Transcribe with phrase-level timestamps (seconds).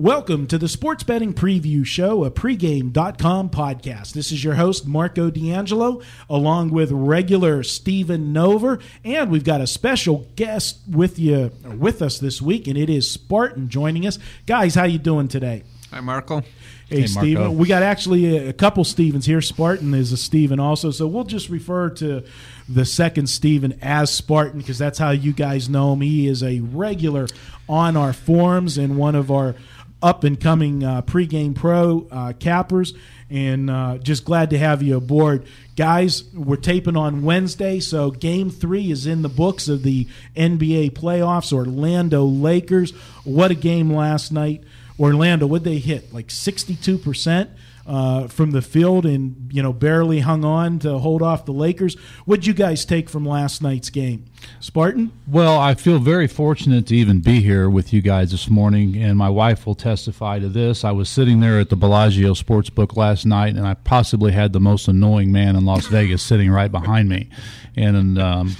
[0.00, 4.14] Welcome to the Sports Betting Preview Show, a pregame.com podcast.
[4.14, 6.00] This is your host, Marco D'Angelo,
[6.30, 12.18] along with regular Stephen Nover, and we've got a special guest with you with us
[12.18, 14.18] this week, and it is Spartan joining us.
[14.46, 15.64] Guys, how you doing today?
[15.90, 16.44] Hi, Marco.
[16.88, 17.58] Hey, Stephen.
[17.58, 19.42] We got actually a, a couple Stevens here.
[19.42, 22.24] Spartan is a Steven also, so we'll just refer to
[22.68, 26.00] the second Steven as Spartan because that's how you guys know him.
[26.00, 27.26] He is a regular
[27.68, 29.54] on our forums and one of our
[30.02, 32.94] up and coming uh, pregame pro uh, cappers.
[33.28, 35.46] And uh, just glad to have you aboard.
[35.76, 40.92] Guys, we're taping on Wednesday, so game three is in the books of the NBA
[40.92, 41.52] playoffs.
[41.52, 42.90] Orlando Lakers.
[43.22, 44.64] What a game last night.
[44.98, 47.48] Orlando, would they hit like 62%
[47.90, 51.96] uh, from the field and you know barely hung on to hold off the Lakers?
[52.24, 54.26] What'd you guys take from last night's game,
[54.60, 55.10] Spartan?
[55.26, 59.18] Well, I feel very fortunate to even be here with you guys this morning, and
[59.18, 60.84] my wife will testify to this.
[60.84, 64.60] I was sitting there at the Bellagio Sportsbook last night, and I possibly had the
[64.60, 67.28] most annoying man in Las Vegas sitting right behind me,
[67.74, 68.54] and um,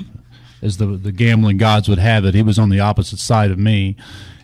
[0.60, 3.60] as the the gambling gods would have it, he was on the opposite side of
[3.60, 3.94] me,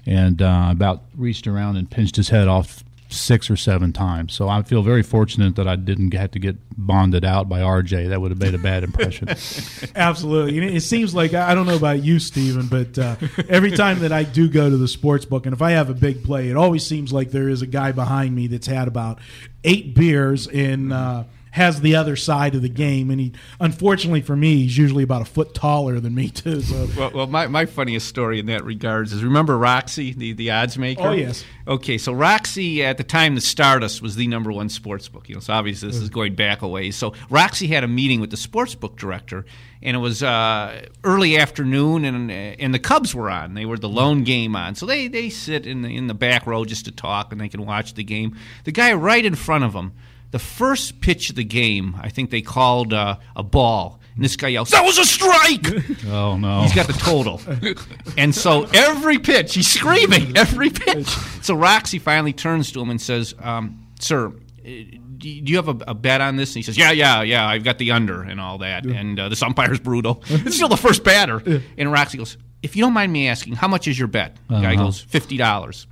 [0.07, 2.85] and uh, about reached around and pinched his head off
[3.17, 4.33] six or seven times.
[4.35, 8.09] So I feel very fortunate that I didn't have to get bonded out by RJ.
[8.11, 9.29] That would have made a bad impression.
[9.97, 10.59] Absolutely.
[10.59, 13.17] And it seems like I don't know about you, Steven, but uh,
[13.49, 15.95] every time that I do go to the sports book, and if I have a
[15.95, 19.19] big play, it always seems like there is a guy behind me that's had about
[19.65, 20.93] eight beers in.
[20.93, 21.25] uh,
[21.57, 23.11] has the other side of the game.
[23.11, 26.61] And he, unfortunately for me, he's usually about a foot taller than me too.
[26.61, 30.51] So Well, well my, my funniest story in that regards is remember Roxy, the, the
[30.51, 31.03] odds maker?
[31.03, 31.45] Oh, yes.
[31.67, 35.31] Okay, so Roxy, at the time the Stardust was the number one sports book.
[35.31, 36.95] You know, so obviously this is going back a ways.
[36.95, 39.47] So Roxy had a meeting with the sports book director,
[39.83, 43.55] and it was uh, early afternoon, and and the Cubs were on.
[43.55, 44.75] They were the lone game on.
[44.75, 47.49] So they, they sit in the, in the back row just to talk, and they
[47.49, 48.37] can watch the game.
[48.65, 49.93] The guy right in front of them,
[50.37, 54.01] the first pitch of the game, I think they called uh, a ball.
[54.15, 55.67] And this guy yells, That was a strike!
[56.07, 56.63] oh no!
[56.63, 57.41] He's got the total.
[58.19, 61.09] and so every pitch, he's screaming, every pitch.
[61.43, 64.33] So Roxy finally turns to him and says, um, Sir, uh,
[64.65, 66.51] do you have a, a bet on this?
[66.51, 68.85] And he says, Yeah, yeah, yeah, I've got the under and all that.
[68.85, 70.23] And uh, this umpire's brutal.
[70.29, 71.43] it's still the first batter.
[71.79, 74.37] And Roxy goes, If you don't mind me asking, how much is your bet?
[74.49, 74.75] The Uh-huh.
[74.77, 75.87] goes, $50.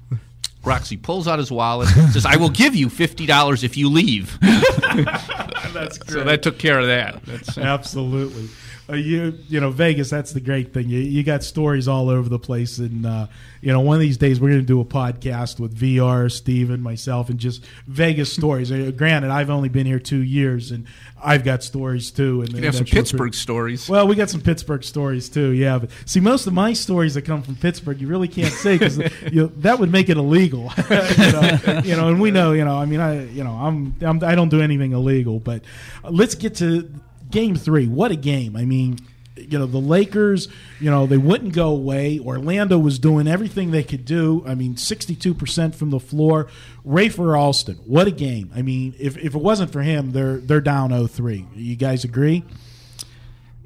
[0.64, 4.38] Roxy pulls out his wallet, says, I will give you $50 if you leave.
[4.40, 6.10] that's great.
[6.10, 7.24] So that took care of that.
[7.24, 8.48] That's, uh, Absolutely.
[8.86, 10.10] Uh, you you know Vegas.
[10.10, 10.90] That's the great thing.
[10.90, 13.28] You, you got stories all over the place, and uh,
[13.62, 16.82] you know one of these days we're going to do a podcast with VR, Steven,
[16.82, 18.70] myself, and just Vegas stories.
[18.70, 20.86] Uh, granted, I've only been here two years, and
[21.22, 22.42] I've got stories too.
[22.42, 23.88] And you have some Pittsburgh stories.
[23.88, 25.52] Well, we got some Pittsburgh stories too.
[25.52, 28.76] Yeah, but see, most of my stories that come from Pittsburgh, you really can't say
[28.76, 30.70] because that would make it illegal.
[30.90, 33.94] you, know, you know, and we know, you know, I mean, I, you know, I'm,
[34.02, 35.40] I'm I don't do anything illegal.
[35.40, 35.62] But
[36.02, 36.92] let's get to
[37.34, 37.86] game three.
[37.86, 38.56] What a game!
[38.56, 38.98] I mean.
[39.36, 40.46] You know the Lakers.
[40.78, 42.20] You know they wouldn't go away.
[42.20, 44.44] Orlando was doing everything they could do.
[44.46, 46.46] I mean, sixty-two percent from the floor.
[46.86, 48.52] Rafer Alston, what a game!
[48.54, 51.48] I mean, if, if it wasn't for him, they're they're down 0-3.
[51.56, 52.44] You guys agree?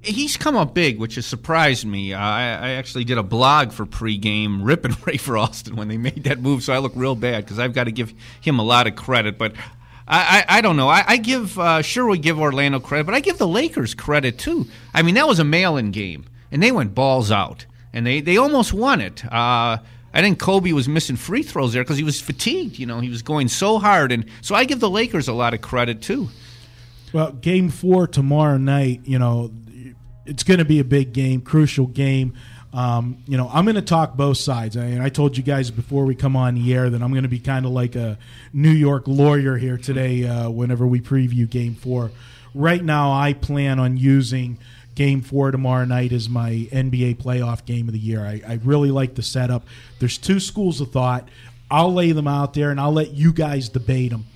[0.00, 2.14] He's come up big, which has surprised me.
[2.14, 6.40] I, I actually did a blog for pregame ripping Rafer Alston when they made that
[6.40, 8.96] move, so I look real bad because I've got to give him a lot of
[8.96, 9.36] credit.
[9.36, 9.52] But
[10.10, 10.88] I, I, don't know.
[10.88, 14.38] I, I give uh, sure we give Orlando credit, but I give the Lakers credit
[14.38, 14.66] too.
[14.94, 18.38] I mean, that was a mail-in game, and they went balls out, and they, they
[18.38, 19.22] almost won it.
[19.24, 19.78] Uh,
[20.14, 22.78] I think Kobe was missing free throws there because he was fatigued.
[22.78, 25.52] You know, he was going so hard, and so I give the Lakers a lot
[25.52, 26.28] of credit too.
[27.12, 29.50] Well, game four tomorrow night, you know,
[30.24, 32.34] it's going to be a big game, crucial game.
[32.72, 34.76] Um, you know, I'm going to talk both sides.
[34.76, 37.22] I, and I told you guys before we come on the air that I'm going
[37.22, 38.18] to be kind of like a
[38.52, 42.10] New York lawyer here today uh, whenever we preview game four.
[42.54, 44.58] Right now, I plan on using
[44.94, 48.24] game four tomorrow night as my NBA playoff game of the year.
[48.24, 49.64] I, I really like the setup.
[49.98, 51.28] There's two schools of thought.
[51.70, 54.26] I'll lay them out there and I'll let you guys debate them.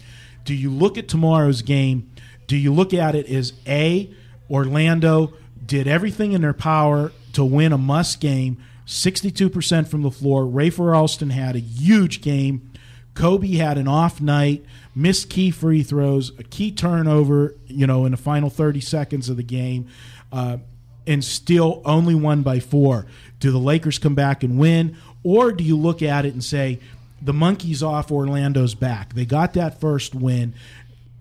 [0.44, 2.10] Do you look at tomorrow's game?
[2.46, 4.10] Do you look at it as A,
[4.50, 5.32] Orlando
[5.64, 10.44] did everything in their power to win a must game, 62% from the floor.
[10.44, 12.70] Rafer Alston had a huge game.
[13.14, 14.64] Kobe had an off night,
[14.94, 19.36] missed key free throws, a key turnover, you know, in the final 30 seconds of
[19.36, 19.86] the game,
[20.32, 20.58] uh,
[21.06, 23.06] and still only won by four.
[23.38, 26.80] Do the Lakers come back and win, or do you look at it and say,
[27.20, 29.14] the monkey's off, Orlando's back?
[29.14, 30.54] They got that first win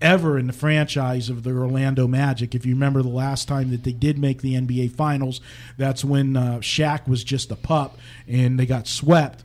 [0.02, 2.54] ever in the franchise of the Orlando Magic.
[2.54, 5.40] If you remember the last time that they did make the NBA Finals,
[5.78, 7.96] that's when uh, Shaq was just a pup
[8.26, 9.44] and they got swept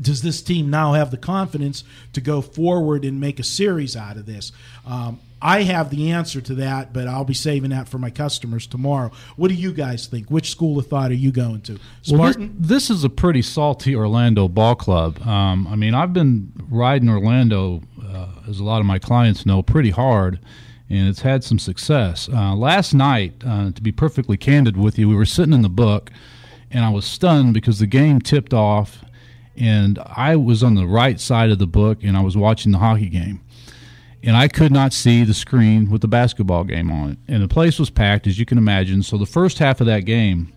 [0.00, 1.82] does this team now have the confidence
[2.12, 4.52] to go forward and make a series out of this?
[4.86, 8.66] Um, I have the answer to that, but I'll be saving that for my customers
[8.66, 9.10] tomorrow.
[9.36, 10.30] What do you guys think?
[10.30, 11.78] Which school of thought are you going to?
[12.02, 12.40] Spartan?
[12.40, 15.20] Well, this, this, is a pretty salty Orlando ball club.
[15.26, 19.62] Um, I mean, I've been riding Orlando, uh, as a lot of my clients know,
[19.62, 20.40] pretty hard,
[20.90, 22.28] and it's had some success.
[22.28, 25.68] Uh, last night, uh, to be perfectly candid with you, we were sitting in the
[25.68, 26.10] book,
[26.70, 29.04] and I was stunned because the game tipped off
[29.56, 32.78] and I was on the right side of the book and I was watching the
[32.78, 33.40] hockey game.
[34.22, 37.18] And I could not see the screen with the basketball game on it.
[37.26, 39.02] And the place was packed, as you can imagine.
[39.02, 40.52] So the first half of that game,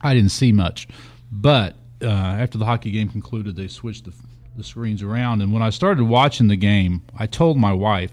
[0.00, 0.88] I didn't see much.
[1.30, 4.12] But uh, after the hockey game concluded, they switched the,
[4.56, 5.42] the screens around.
[5.42, 8.12] And when I started watching the game, I told my wife,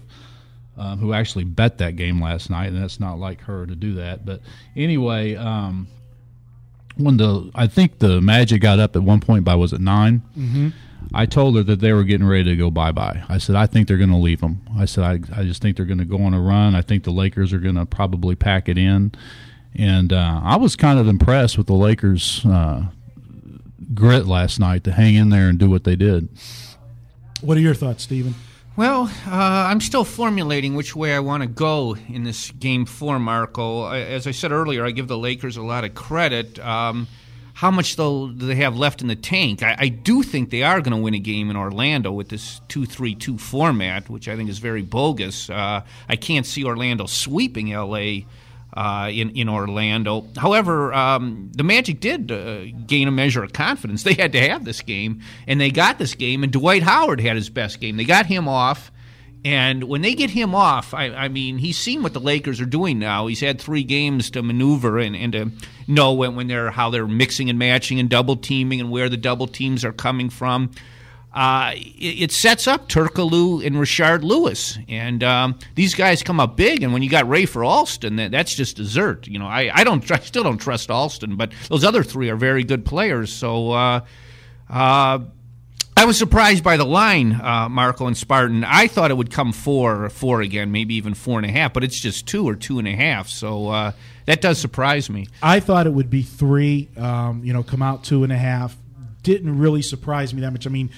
[0.76, 3.94] um, who actually bet that game last night, and that's not like her to do
[3.94, 4.24] that.
[4.24, 4.40] But
[4.74, 5.86] anyway, um,
[6.96, 10.22] when the I think the Magic got up at one point by was it 9
[10.36, 10.68] mm-hmm.
[11.14, 13.22] I told her that they were getting ready to go bye bye.
[13.28, 14.62] I said I think they're going to leave them.
[14.76, 16.74] I said I I just think they're going to go on a run.
[16.74, 19.12] I think the Lakers are going to probably pack it in,
[19.74, 22.86] and uh, I was kind of impressed with the Lakers' uh,
[23.94, 26.28] grit last night to hang in there and do what they did.
[27.40, 28.34] What are your thoughts, Stephen?
[28.74, 33.18] Well, uh, I'm still formulating which way I want to go in this game four,
[33.18, 33.90] Marco.
[33.90, 36.58] As I said earlier, I give the Lakers a lot of credit.
[36.58, 37.06] Um,
[37.54, 39.62] how much though do they have left in the tank?
[39.62, 42.60] I, I do think they are going to win a game in Orlando with this
[42.68, 45.50] two-three-two format, which I think is very bogus.
[45.50, 48.20] Uh, I can't see Orlando sweeping LA
[48.74, 50.26] uh, in in Orlando.
[50.36, 54.02] However, um, the Magic did uh, gain a measure of confidence.
[54.02, 56.42] They had to have this game, and they got this game.
[56.42, 57.96] And Dwight Howard had his best game.
[57.96, 58.90] They got him off.
[59.44, 62.66] And when they get him off, I, I, mean, he's seen what the Lakers are
[62.66, 63.26] doing now.
[63.26, 65.50] He's had three games to maneuver and, and to
[65.88, 69.16] know when, when they're how they're mixing and matching and double teaming and where the
[69.16, 70.70] double teams are coming from
[71.34, 76.56] uh, it, it, sets up Turkoglu and Rashard Lewis, and um, these guys come up
[76.56, 76.82] big.
[76.82, 79.26] And when you got Rafer Alston, that, that's just dessert.
[79.26, 82.36] You know, I, I don't, I still don't trust Alston, but those other three are
[82.36, 83.32] very good players.
[83.32, 83.72] So.
[83.72, 84.00] Uh,
[84.68, 85.18] uh,
[86.02, 88.64] I was surprised by the line, uh, Marco and Spartan.
[88.64, 91.72] I thought it would come four, or four again, maybe even four and a half,
[91.72, 93.28] but it's just two or two and a half.
[93.28, 93.92] So uh,
[94.26, 95.28] that does surprise me.
[95.40, 96.88] I thought it would be three.
[96.96, 98.76] Um, you know, come out two and a half.
[99.22, 100.66] Didn't really surprise me that much.
[100.66, 100.90] I mean,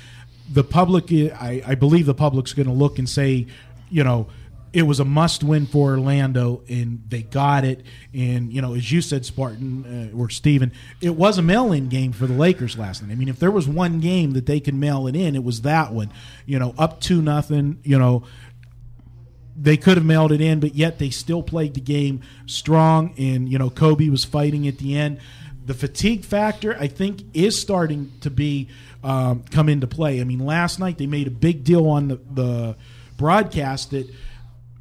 [0.50, 3.46] the public, I, I believe the public's going to look and say,
[3.90, 4.28] you know,
[4.74, 7.82] it was a must win for Orlando, and they got it.
[8.12, 11.88] And you know, as you said, Spartan uh, or Steven, it was a mail in
[11.88, 13.12] game for the Lakers last night.
[13.12, 15.60] I mean, if there was one game that they could mail it in, it was
[15.60, 16.10] that one.
[16.44, 17.78] You know, up to nothing.
[17.84, 18.24] You know,
[19.56, 23.14] they could have mailed it in, but yet they still played the game strong.
[23.16, 25.20] And you know, Kobe was fighting at the end.
[25.64, 28.68] The fatigue factor, I think, is starting to be
[29.04, 30.20] um, come into play.
[30.20, 32.76] I mean, last night they made a big deal on the, the
[33.16, 34.10] broadcast that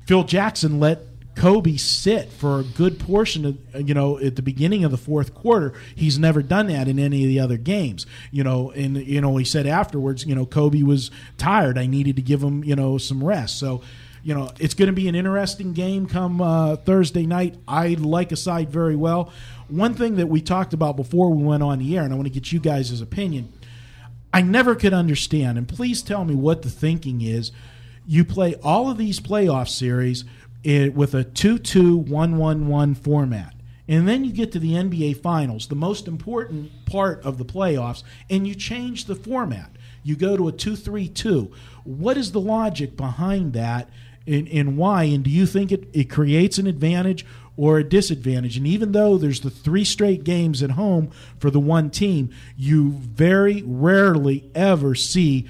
[0.06, 1.00] Phil Jackson let
[1.36, 5.34] Kobe sit for a good portion of you know at the beginning of the fourth
[5.34, 5.74] quarter.
[5.96, 8.06] He's never done that in any of the other games.
[8.32, 11.78] You know, and you know he said afterwards, you know, Kobe was tired.
[11.78, 13.60] I needed to give him you know some rest.
[13.60, 13.82] So.
[14.26, 17.58] You know, it's going to be an interesting game come uh, Thursday night.
[17.68, 19.34] I like a side very well.
[19.68, 22.28] One thing that we talked about before we went on the air, and I want
[22.28, 23.52] to get you guys' opinion
[24.34, 27.52] I never could understand, and please tell me what the thinking is.
[28.06, 30.26] You play all of these playoff series
[30.64, 33.54] with a 2 2 1 1 1 format.
[33.88, 38.04] And then you get to the NBA Finals, the most important part of the playoffs,
[38.30, 39.72] and you change the format.
[40.04, 41.52] You go to a 2 3 2.
[41.84, 43.90] What is the logic behind that
[44.26, 45.04] and, and why?
[45.04, 48.58] And do you think it, it creates an advantage or a disadvantage.
[48.58, 52.92] And even though there's the three straight games at home for the one team, you
[52.92, 55.48] very rarely ever see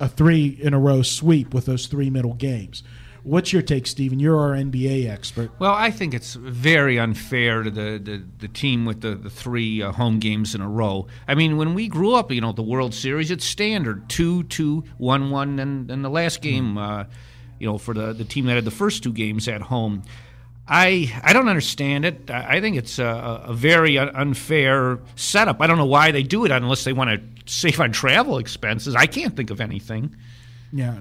[0.00, 2.82] a three in a row sweep with those three middle games.
[3.26, 4.20] What's your take, Stephen?
[4.20, 5.50] You're our NBA expert.
[5.58, 9.82] Well, I think it's very unfair to the, the, the team with the, the three
[9.82, 11.08] uh, home games in a row.
[11.26, 14.84] I mean, when we grew up, you know, the World Series, it's standard two, two,
[14.98, 17.06] one, one, and, and the last game, uh,
[17.58, 20.04] you know, for the, the team that had the first two games at home.
[20.68, 22.30] I I don't understand it.
[22.30, 25.60] I I think it's a, a very unfair setup.
[25.60, 27.20] I don't know why they do it unless they want to
[27.52, 28.94] save on travel expenses.
[28.94, 30.16] I can't think of anything.
[30.72, 31.00] Yeah.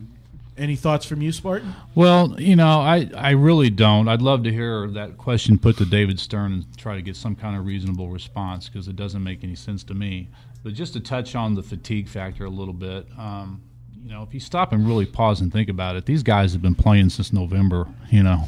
[0.57, 1.75] Any thoughts from you, Spartan?
[1.95, 4.07] Well, you know, I, I really don't.
[4.07, 7.35] I'd love to hear that question put to David Stern and try to get some
[7.35, 10.29] kind of reasonable response because it doesn't make any sense to me.
[10.63, 13.61] But just to touch on the fatigue factor a little bit, um,
[14.01, 16.61] you know, if you stop and really pause and think about it, these guys have
[16.61, 18.47] been playing since November, you know,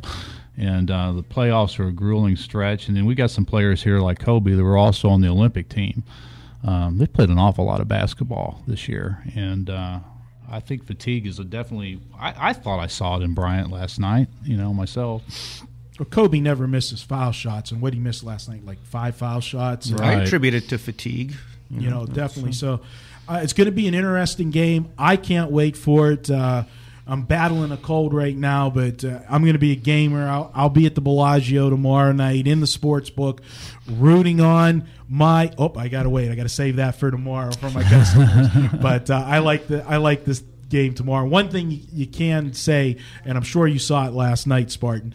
[0.58, 2.88] and uh, the playoffs are a grueling stretch.
[2.88, 5.70] And then we got some players here like Kobe that were also on the Olympic
[5.70, 6.04] team.
[6.64, 10.00] Um, they played an awful lot of basketball this year, and uh,
[10.50, 12.00] I think fatigue is a definitely.
[12.20, 14.28] I, I thought I saw it in Bryant last night.
[14.44, 15.22] You know myself.
[16.00, 19.40] Well, Kobe never misses foul shots, and what he missed last night, like five foul
[19.40, 19.92] shots.
[19.92, 20.24] I Right.
[20.24, 21.36] attribute it to fatigue.
[21.70, 22.54] you know, definitely.
[22.54, 22.82] So
[23.28, 24.90] uh, it's going to be an interesting game.
[24.98, 26.30] I can't wait for it.
[26.30, 26.64] Uh,
[27.08, 30.28] I'm battling a cold right now, but uh, I'm going to be a gamer.
[30.28, 33.42] I'll, I'll be at the Bellagio tomorrow night in the sports book,
[33.90, 35.52] rooting on my.
[35.58, 36.30] Oh, I got to wait.
[36.30, 38.50] I got to save that for tomorrow for my customers.
[38.82, 41.26] but uh, I like the I like this game tomorrow.
[41.26, 45.14] One thing you, you can say, and I'm sure you saw it last night, Spartan.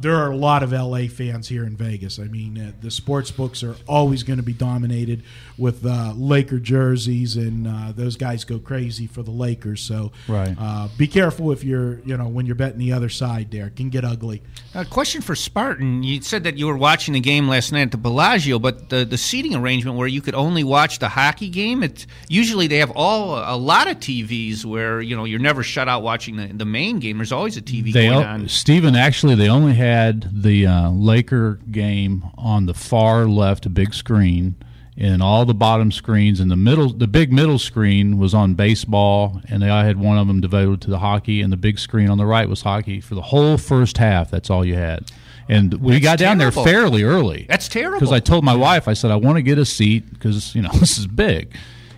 [0.00, 2.18] There are a lot of LA fans here in Vegas.
[2.18, 5.22] I mean, uh, the sports books are always going to be dominated
[5.56, 9.80] with uh, Laker jerseys, and uh, those guys go crazy for the Lakers.
[9.80, 10.54] So, Right.
[10.58, 13.50] uh, be careful if you're, you know, when you're betting the other side.
[13.50, 14.42] There it can get ugly.
[14.74, 16.02] A question for Spartan.
[16.02, 19.06] You said that you were watching the game last night at the Bellagio, but the,
[19.06, 22.90] the seating arrangement where you could only watch the hockey game, it usually they have
[22.94, 26.66] all a lot of TVs where you know you're never shut out watching the, the
[26.66, 27.16] main game.
[27.16, 28.48] There's always a TV They going o- on.
[28.48, 29.85] Stephen actually they only had
[30.32, 34.56] the uh, Laker game on the far left big screen,
[34.96, 39.40] and all the bottom screens and the middle the big middle screen was on baseball,
[39.48, 42.08] and they I had one of them devoted to the hockey, and the big screen
[42.08, 44.30] on the right was hockey for the whole first half.
[44.30, 45.10] That's all you had.
[45.48, 46.64] And we That's got down terrible.
[46.64, 47.46] there fairly early.
[47.48, 48.00] That's terrible.
[48.00, 50.62] Because I told my wife, I said I want to get a seat because you
[50.62, 51.54] know this is big,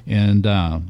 [0.06, 0.80] and uh,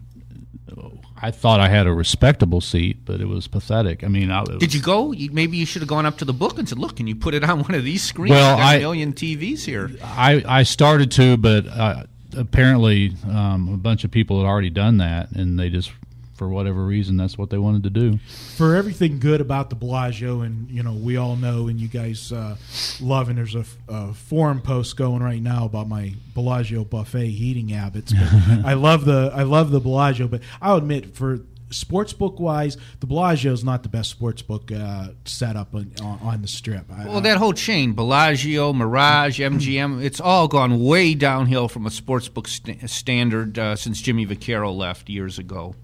[1.21, 4.05] I thought I had a respectable seat, but it was pathetic.
[4.05, 5.13] I mean, I, it Did you go?
[5.13, 7.17] You, maybe you should have gone up to the book and said, "Look, can you
[7.17, 8.31] put it on one of these screens?
[8.31, 12.05] Well, There's I- a million TVs here." I, I started to, but uh,
[12.37, 15.91] apparently um, a bunch of people had already done that, and they just,
[16.39, 18.19] for whatever reason, that's what they wanted to do.
[18.57, 22.33] for everything good about the Bellagio, and you know we all know, and you guys
[22.33, 22.57] uh,
[23.01, 27.69] love, and there's a, a forum post going right now about my Bellagio buffet eating
[27.69, 28.13] habits.
[28.13, 31.41] But I love the I love the Bellagio, but I'll admit for
[31.71, 36.19] sports book wise, the Bellagio is not the best sports book uh, setup on, on,
[36.23, 36.87] on the strip.
[36.91, 41.91] I, Well, that whole chain, Bellagio, Mirage, MGM, it's all gone way downhill from a
[41.91, 45.75] sportsbook st- standard uh, since Jimmy Vaccaro left years ago.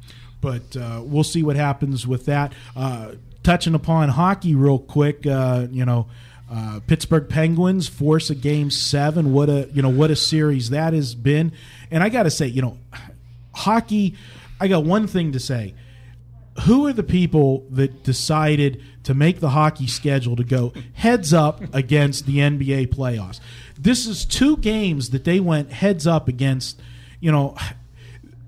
[0.45, 2.53] But uh, we'll see what happens with that.
[2.77, 6.07] Uh, touching upon hockey real quick, uh, you know,
[6.53, 9.33] uh, Pittsburgh Penguins force a game seven.
[9.33, 11.53] What a you know what a series that has been.
[11.91, 12.77] And I got to say, you know,
[13.55, 14.17] hockey.
[14.61, 15.75] I got one thing to say.
[16.67, 21.75] Who are the people that decided to make the hockey schedule to go heads up
[21.75, 23.41] against the NBA playoffs?
[23.79, 26.81] This is two games that they went heads up against.
[27.19, 27.57] You know,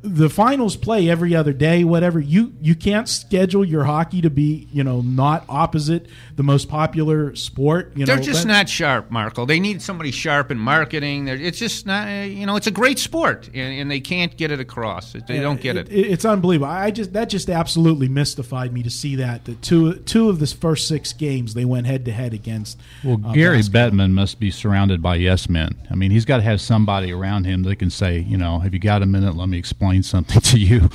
[0.06, 4.68] the finals play every other day whatever you you can't schedule your hockey to be
[4.72, 9.46] you know not opposite the most popular sport you They're just that- not sharp, Marco.
[9.46, 11.24] They need somebody sharp in marketing.
[11.24, 14.36] They're, it's just not, uh, you know, it's a great sport, and, and they can't
[14.36, 15.12] get it across.
[15.12, 15.88] They don't get it.
[15.90, 20.28] it's unbelievable i just that just absolutely mystified me to see that the two two
[20.28, 23.90] of the first six games they went head to head against Well, uh, Gary basketball.
[23.90, 25.76] Bettman must be surrounded by yes men.
[25.90, 28.72] I mean, he's got to have somebody around him that can say, you know, have
[28.74, 29.36] you got a minute?
[29.36, 30.90] Let me explain something to you.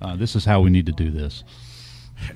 [0.00, 1.44] Uh, this is how we need to do this.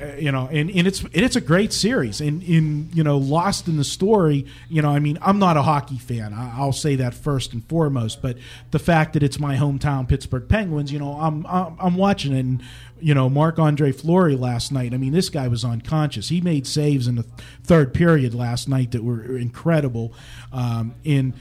[0.00, 2.20] Uh, you know, and, and it's and it's a great series.
[2.20, 5.62] And in you know, lost in the story, you know, I mean, I'm not a
[5.62, 6.34] hockey fan.
[6.34, 8.20] I, I'll say that first and foremost.
[8.20, 8.36] But
[8.72, 12.34] the fact that it's my hometown Pittsburgh Penguins, you know, I'm I'm, I'm watching.
[12.34, 12.62] And,
[13.00, 14.92] you know, Marc Andre Fleury last night.
[14.92, 16.28] I mean, this guy was unconscious.
[16.28, 17.24] He made saves in the
[17.64, 20.12] third period last night that were incredible.
[20.52, 21.32] Um, in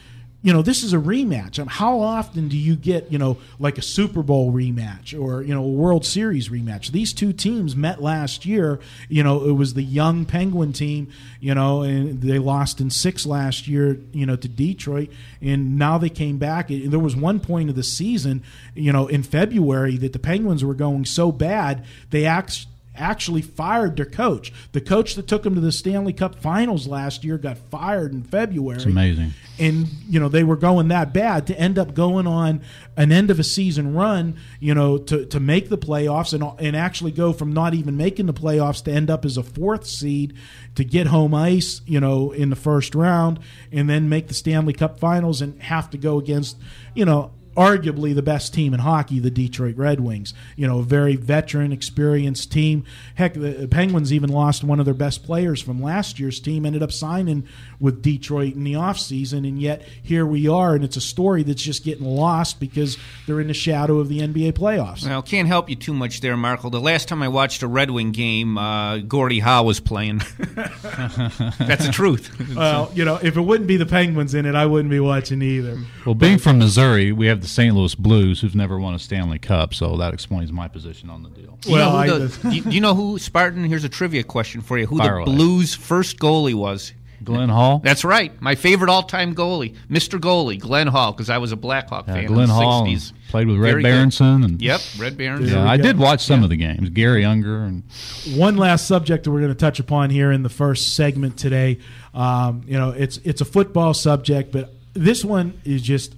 [0.42, 1.60] you know, this is a rematch.
[1.60, 5.42] I mean, how often do you get, you know, like a Super Bowl rematch or,
[5.42, 6.92] you know, a World Series rematch?
[6.92, 8.80] These two teams met last year.
[9.10, 13.26] You know, it was the young Penguin team, you know, and they lost in six
[13.26, 15.10] last year, you know, to Detroit.
[15.42, 16.70] And now they came back.
[16.70, 18.42] And There was one point of the season,
[18.76, 22.66] you know, in February that the Penguins were going so bad, they act
[23.00, 24.54] actually fired their coach.
[24.74, 28.24] The coach that took them to the Stanley Cup Finals last year got fired in
[28.24, 28.78] February.
[28.78, 29.34] It's amazing.
[29.58, 32.62] And you know they were going that bad to end up going on
[32.96, 34.38] an end of a season run.
[34.60, 38.28] You know to to make the playoffs and and actually go from not even making
[38.28, 40.34] the playoffs to end up as a fourth seed
[40.76, 41.82] to get home ice.
[41.86, 43.40] You know in the first round
[43.72, 46.58] and then make the Stanley Cup Finals and have to go against
[46.94, 50.34] you know arguably the best team in hockey, the Detroit Red Wings.
[50.56, 52.86] You know, a very veteran, experienced team.
[53.16, 56.84] Heck, the Penguins even lost one of their best players from last year's team, ended
[56.84, 57.48] up signing
[57.80, 61.62] with Detroit in the offseason, and yet here we are, and it's a story that's
[61.62, 65.06] just getting lost because they're in the shadow of the NBA playoffs.
[65.06, 66.70] Well, can't help you too much there, Marco.
[66.70, 70.20] The last time I watched a Red Wing game, uh, Gordie Howe was playing.
[70.56, 72.56] That's the truth.
[72.56, 75.42] Well, you know, if it wouldn't be the Penguins in it, I wouldn't be watching
[75.42, 75.78] either.
[76.06, 77.76] Well, being from Missouri, we have the St.
[77.76, 81.30] Louis Blues, who've never won a Stanley Cup, so that explains my position on the
[81.30, 81.58] deal.
[81.62, 83.64] Do you Well, know I who the, do you, do you know who Spartan?
[83.66, 85.26] Here's a trivia question for you: Who Fire the away.
[85.36, 86.94] Blues' first goalie was?
[87.22, 87.80] Glenn Hall.
[87.84, 90.18] That's right, my favorite all-time goalie, Mr.
[90.18, 93.12] Goalie, Glenn Hall, because I was a Blackhawk Yeah, fan Glenn in the Hall '60s.
[93.28, 93.90] played with Red Very good.
[93.90, 95.52] Berenson, and Yep, Red Barons.
[95.52, 96.88] yeah, I did watch some of the games.
[96.92, 97.84] Garry Unger and
[98.36, 101.80] one last subject that we're going to touch upon here in the first segment today.
[102.14, 106.16] Um, you know, it's it's a football subject, but this one is just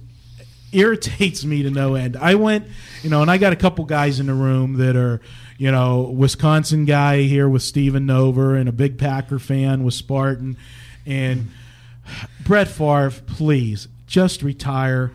[0.72, 2.16] irritates me to no end.
[2.16, 2.66] I went,
[3.02, 5.20] you know, and I got a couple guys in the room that are,
[5.58, 10.56] you know, Wisconsin guy here with Steven Nover and a big Packer fan with Spartan,
[11.06, 11.50] and
[12.44, 15.12] Brett Favre, please just retire.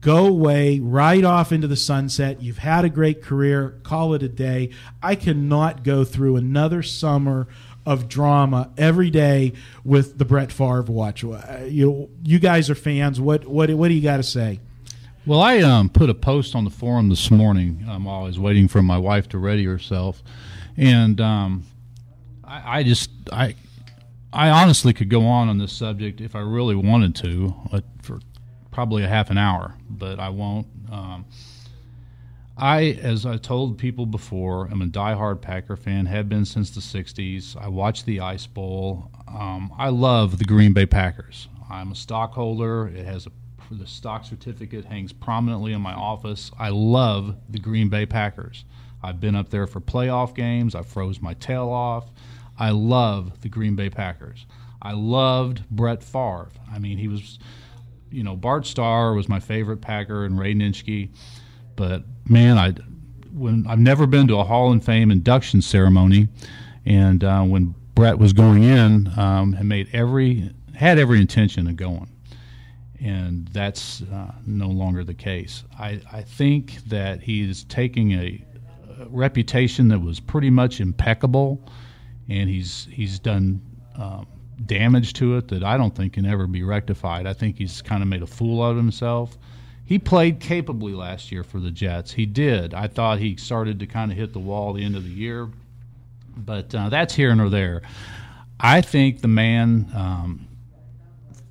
[0.00, 2.42] Go away, right off into the sunset.
[2.42, 3.80] You've had a great career.
[3.84, 4.70] Call it a day.
[5.02, 7.48] I cannot go through another summer
[7.86, 11.22] of drama every day with the Brett Favre watch.
[11.22, 13.18] You, you guys are fans.
[13.18, 14.60] What, what, what do you got to say?
[15.26, 18.38] Well, I um, put a post on the forum this morning um, while I was
[18.38, 20.22] waiting for my wife to ready herself,
[20.76, 21.64] and um,
[22.44, 23.54] I, I just I
[24.34, 28.20] I honestly could go on on this subject if I really wanted to uh, for
[28.70, 30.66] probably a half an hour, but I won't.
[30.92, 31.24] Um,
[32.58, 36.04] I, as I told people before, am a diehard Packer fan.
[36.04, 37.56] Have been since the '60s.
[37.56, 39.10] I watch the Ice Bowl.
[39.26, 41.48] Um, I love the Green Bay Packers.
[41.70, 42.88] I'm a stockholder.
[42.88, 43.30] It has a
[43.70, 46.50] the stock certificate hangs prominently in my office.
[46.58, 48.64] I love the Green Bay Packers.
[49.02, 50.74] I've been up there for playoff games.
[50.74, 52.10] I froze my tail off.
[52.58, 54.46] I love the Green Bay Packers.
[54.80, 56.50] I loved Brett Favre.
[56.72, 57.38] I mean, he was,
[58.10, 61.10] you know, Bart Starr was my favorite Packer and Ray Nitschke.
[61.76, 62.72] But man, I
[63.32, 66.28] when I've never been to a Hall of Fame induction ceremony,
[66.86, 71.76] and uh, when Brett was going in, um, had made every had every intention of
[71.76, 72.13] going
[73.00, 75.64] and that's uh, no longer the case.
[75.78, 78.44] I, I think that he's taking a,
[79.00, 81.60] a reputation that was pretty much impeccable,
[82.28, 83.60] and he's he's done
[83.96, 84.26] um,
[84.66, 87.26] damage to it that I don't think can ever be rectified.
[87.26, 89.36] I think he's kind of made a fool out of himself.
[89.86, 92.12] He played capably last year for the Jets.
[92.12, 92.72] He did.
[92.72, 95.10] I thought he started to kind of hit the wall at the end of the
[95.10, 95.48] year,
[96.36, 97.82] but uh, that's here nor there.
[98.58, 100.48] I think the man um,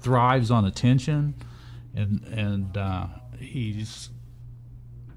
[0.04, 1.34] thrives on attention,
[1.96, 3.08] and and uh,
[3.40, 4.10] he's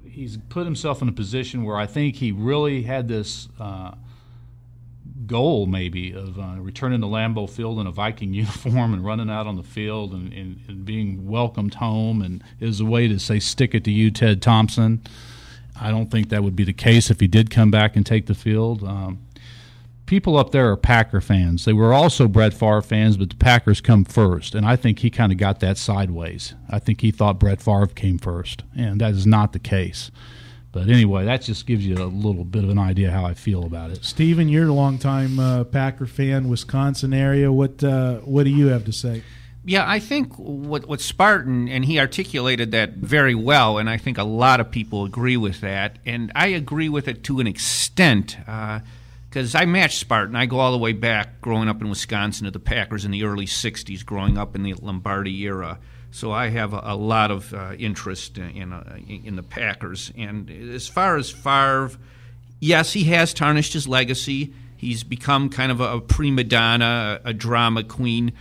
[0.05, 3.93] he's put himself in a position where I think he really had this uh,
[5.27, 9.47] goal, maybe, of uh, returning to Lambeau Field in a Viking uniform and running out
[9.47, 13.39] on the field and, and, and being welcomed home, and is a way to say
[13.39, 15.03] "stick it to you, Ted Thompson."
[15.79, 18.27] I don't think that would be the case if he did come back and take
[18.27, 18.83] the field.
[18.83, 19.26] Um,
[20.07, 21.65] people up there are Packer fans.
[21.65, 25.11] They were also Brett Favre fans, but the Packers come first, and I think he
[25.11, 26.55] kind of got that sideways.
[26.71, 30.11] I think he thought Brett Favre came first, and that is not the case.
[30.73, 33.65] But anyway, that just gives you a little bit of an idea how I feel
[33.65, 34.05] about it.
[34.05, 37.51] Steven, you're a longtime uh, Packer fan, Wisconsin area.
[37.51, 39.23] What uh, what do you have to say?
[39.65, 44.19] Yeah, I think what what Spartan and he articulated that very well, and I think
[44.19, 48.37] a lot of people agree with that, and I agree with it to an extent
[49.37, 50.35] because I match Spartan.
[50.35, 53.25] I go all the way back, growing up in Wisconsin, to the Packers in the
[53.25, 55.79] early '60s, growing up in the Lombardi era.
[56.11, 60.11] So I have a, a lot of uh, interest in uh, in the Packers.
[60.17, 61.91] And as far as Favre,
[62.61, 64.55] yes, he has tarnished his legacy.
[64.79, 68.33] He's become kind of a, a prima donna, a, a drama queen.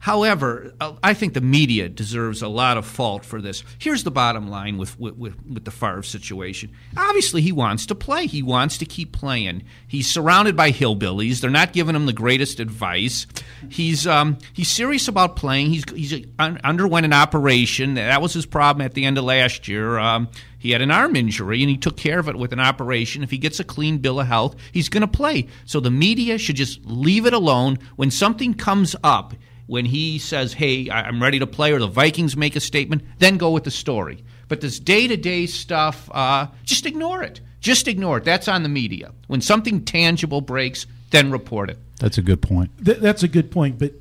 [0.00, 3.62] However, uh, I think the media deserves a lot of fault for this.
[3.78, 6.72] Here's the bottom line with, with, with, the Favre situation.
[6.96, 8.26] Obviously, he wants to play.
[8.26, 9.62] He wants to keep playing.
[9.86, 11.42] He's surrounded by hillbillies.
[11.42, 13.26] They're not giving him the greatest advice.
[13.68, 15.68] He's um, he's serious about playing.
[15.68, 17.94] He's he's un- underwent an operation.
[17.94, 19.98] That was his problem at the end of last year.
[19.98, 23.22] Um, he had an arm injury and he took care of it with an operation.
[23.22, 25.48] If he gets a clean bill of health, he's going to play.
[25.66, 27.78] So the media should just leave it alone.
[27.96, 29.34] When something comes up,
[29.70, 33.02] when he says, hey, I- I'm ready to play, or the Vikings make a statement,
[33.20, 34.24] then go with the story.
[34.48, 37.40] But this day to day stuff, uh, just ignore it.
[37.60, 38.24] Just ignore it.
[38.24, 39.12] That's on the media.
[39.28, 41.78] When something tangible breaks, then report it.
[42.00, 42.72] That's a good point.
[42.84, 43.78] Th- that's a good point.
[43.78, 43.92] But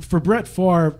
[0.00, 0.98] for Brett Favre,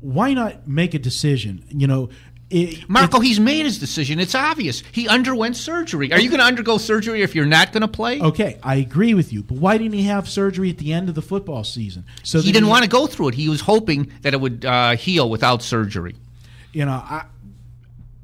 [0.00, 1.64] why not make a decision?
[1.70, 2.10] You know,
[2.48, 4.20] it, Marco, he's made his decision.
[4.20, 4.82] It's obvious.
[4.92, 6.12] He underwent surgery.
[6.12, 8.20] Are you going to undergo surgery if you're not going to play?
[8.20, 11.16] Okay, I agree with you, but why didn't he have surgery at the end of
[11.16, 12.04] the football season?
[12.22, 13.34] So he didn't want to go through it.
[13.34, 16.14] He was hoping that it would uh, heal without surgery.
[16.72, 17.24] You know, I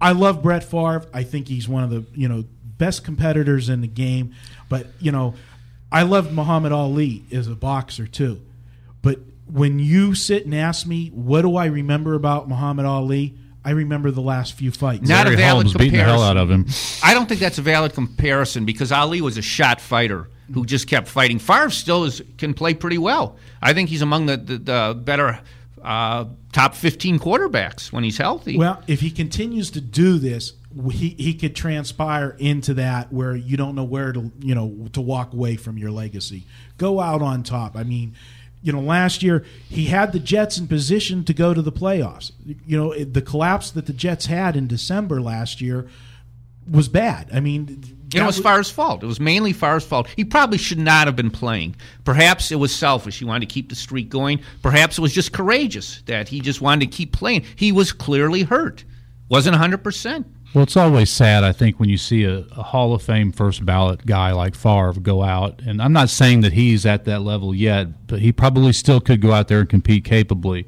[0.01, 1.07] I love Brett Favre.
[1.13, 2.45] I think he's one of the you know
[2.79, 4.35] best competitors in the game.
[4.69, 5.35] But you know,
[5.91, 8.41] I loved Muhammad Ali as a boxer too.
[9.01, 13.35] But when you sit and ask me, what do I remember about Muhammad Ali?
[13.64, 15.09] I remember the last few fights.
[15.09, 16.66] Not a Larry valid Holmes beating the hell out of him.
[17.03, 20.88] I don't think that's a valid comparison because Ali was a shot fighter who just
[20.88, 21.38] kept fighting.
[21.38, 23.37] Favre still is, can play pretty well.
[23.61, 25.40] I think he's among the, the, the better
[25.83, 28.59] uh, top 15 quarterbacks when he's healthy.
[28.59, 30.53] Well, if he continues to do this,
[30.90, 35.01] he he could transpire into that where you don't know where to you know to
[35.01, 36.46] walk away from your legacy.
[36.79, 37.77] Go out on top.
[37.77, 38.14] I mean,
[38.62, 42.33] you know, last year he had the Jets in position to go to the playoffs.
[42.66, 45.88] You know, the collapse that the Jets had in December last year
[46.70, 47.29] was bad.
[47.33, 49.03] I mean, You know, it was Favre's fault.
[49.03, 50.07] It was mainly Favre's fault.
[50.14, 51.75] He probably should not have been playing.
[52.05, 53.18] Perhaps it was selfish.
[53.18, 54.40] He wanted to keep the streak going.
[54.62, 57.44] Perhaps it was just courageous that he just wanted to keep playing.
[57.57, 58.85] He was clearly hurt.
[59.29, 60.25] Wasn't 100%.
[60.55, 63.65] Well, it's always sad, I think, when you see a, a Hall of Fame first
[63.65, 65.62] ballot guy like Favre go out.
[65.62, 69.23] And I'm not saying that he's at that level yet, but he probably still could
[69.23, 70.67] go out there and compete capably.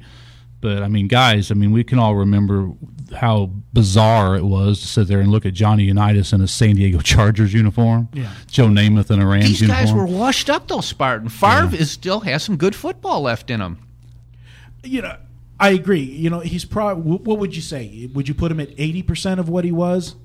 [0.59, 2.71] But I mean, guys, I mean, we can all remember
[3.15, 6.75] how bizarre it was to sit there and look at Johnny Unitas in a San
[6.77, 8.31] Diego Chargers uniform, Yeah.
[8.49, 9.85] Joe Namath in a Rams These uniform.
[9.85, 11.29] guys were washed up, though, Spartan.
[11.29, 13.77] Favre is still has some good football left in him.
[14.83, 15.17] you know,
[15.59, 16.01] I agree.
[16.01, 17.17] You know, he's probably.
[17.17, 18.09] What would you say?
[18.13, 20.15] Would you put him at eighty percent of what he was?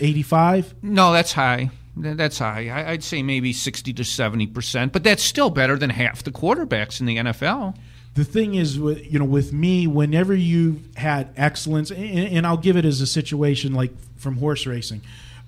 [0.00, 0.74] Eighty-five.
[0.82, 1.70] No, that's high.
[1.96, 2.84] That's high.
[2.90, 7.06] I'd say maybe 60 to 70%, but that's still better than half the quarterbacks in
[7.06, 7.74] the NFL.
[8.12, 12.76] the thing is with you know with me whenever you've had excellence and i'll give
[12.76, 15.02] it as a situation like from horse racing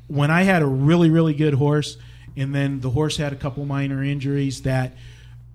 [0.06, 1.96] when i had a really really good horse
[2.36, 4.94] and then the horse had a couple minor injuries that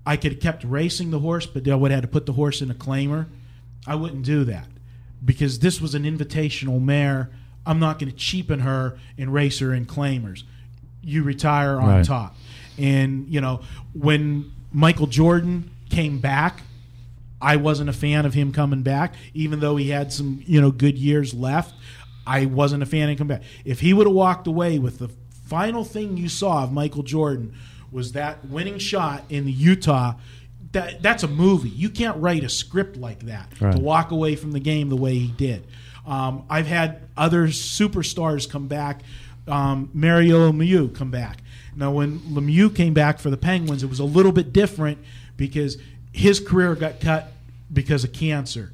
[0.05, 2.33] i could have kept racing the horse but i would have had to put the
[2.33, 3.27] horse in a claimer
[3.87, 4.67] i wouldn't do that
[5.23, 7.29] because this was an invitational mare
[7.65, 10.43] i'm not going to cheapen her and race her in claimers
[11.01, 12.05] you retire on Right.
[12.05, 12.35] top
[12.77, 13.61] and you know
[13.93, 16.61] when michael jordan came back
[17.45, 20.71] I wasn't a fan of him coming back, even though he had some you know
[20.71, 21.75] good years left.
[22.25, 23.45] I wasn't a fan of him coming back.
[23.65, 25.09] If he would have walked away with the
[25.43, 27.53] final thing you saw of Michael Jordan
[27.93, 30.15] was that winning shot in the Utah,
[30.71, 31.69] that that's a movie.
[31.69, 33.75] You can't write a script like that Right.
[33.75, 35.63] to walk away from the game the way he did.
[36.05, 39.01] Um, I've had other superstars come back.
[39.47, 41.37] Um, Mario Lemieux come back.
[41.75, 44.97] Now, when Lemieux came back for the Penguins, it was a little bit different
[45.37, 45.77] because
[46.11, 47.31] his career got cut
[47.71, 48.71] because of cancer.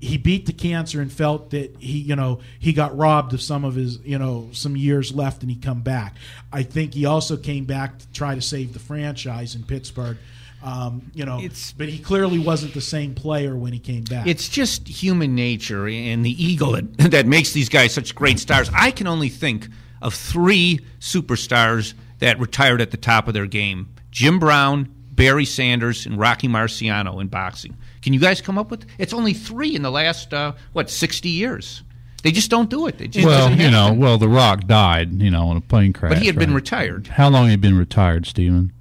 [0.00, 3.64] He beat the cancer and felt that he, you know, he got robbed of some
[3.64, 6.14] of his, you know, some years left, and he come back.
[6.52, 10.16] I think he also came back to try to save the franchise in Pittsburgh.
[10.62, 14.26] Um, you know, It's- but he clearly wasn't the same player when he came back.
[14.26, 18.68] It's just human nature and the ego that, that makes these guys such great stars.
[18.74, 19.68] I can only think
[20.02, 26.06] of three superstars that retired at the top of their game Jim Brown, Barry Sanders,
[26.06, 27.76] and Rocky Marciano in boxing.
[28.02, 28.86] Can you guys come up with?
[28.98, 31.82] It's only three in the last, uh, what, 60 years.
[32.22, 32.98] They just don't do it.
[32.98, 36.10] They just well, you know, well, The Rock died, you know, in a plane crash.
[36.10, 37.06] But he had been retired.
[37.06, 38.72] How long had he been retired, Stephen?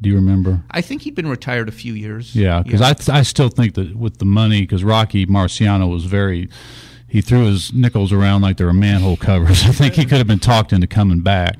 [0.00, 0.62] Do you remember?
[0.70, 2.36] I think he'd been retired a few years.
[2.36, 6.48] Yeah, because I, I still think that with the money, because Rocky Marciano was very,
[7.08, 9.62] he threw his nickels around like they were manhole covers.
[9.64, 11.56] I think he could have been talked into coming back.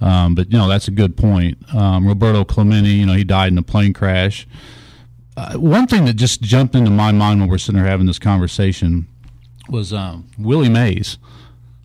[0.00, 1.58] Um, but you know that's a good point.
[1.74, 4.46] Um, Roberto Clemente, you know, he died in a plane crash.
[5.36, 8.18] Uh, one thing that just jumped into my mind when we're sitting there having this
[8.18, 9.06] conversation
[9.68, 11.18] was um, Willie Mays,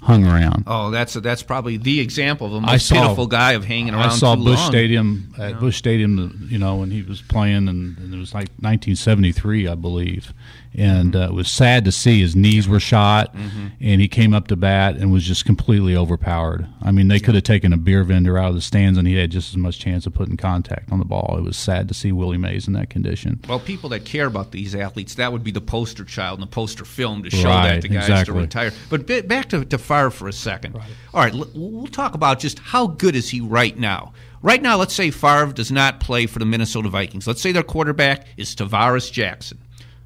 [0.01, 0.63] hung around.
[0.67, 3.93] Oh, that's a, that's probably the example of a most saw- pitiful guy of hanging
[3.93, 4.09] around.
[4.09, 4.71] I saw Bush long.
[4.71, 8.49] Stadium at Busch Stadium, you know, when he was playing, and, and it was like
[8.59, 10.33] 1973, I believe.
[10.77, 13.67] And uh, it was sad to see his knees were shot, Mm-hmm.
[13.79, 16.67] and he came up to bat and was just completely overpowered.
[16.81, 19.15] I mean, they could have taken a beer vendor out of the stands, and he
[19.15, 21.35] had just as much chance of putting contact on the ball.
[21.37, 23.39] It was sad to see Willie Mays in that condition.
[23.47, 26.51] Well, people that care about these athletes, that would be the poster child and the
[26.51, 28.33] poster film to show Right, that the guys exactly.
[28.35, 28.71] to retire.
[28.89, 30.75] But back to, to Favre for a second.
[30.75, 34.13] All right, l- we'll talk about just how good is he right now.
[34.41, 37.25] Right now, let's say Favre does not play for the Minnesota Vikings.
[37.25, 39.57] Let's say their quarterback is Tarvaris Jackson.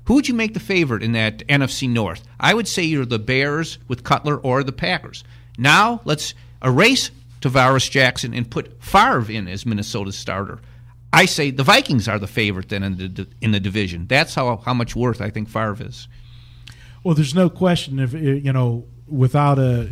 [0.09, 2.27] Who would you make the favorite in that NFC North?
[2.39, 5.23] I would say you're the Bears with Cutler or the Packers.
[5.55, 10.61] Now, let's erase Tarvaris Jackson and put Favre in as Minnesota's starter.
[11.13, 14.07] I say the Vikings are the favorite then in the in the division.
[14.07, 16.07] That's how how much worth I think Favre is.
[17.03, 19.91] Well, there's no question if you know without a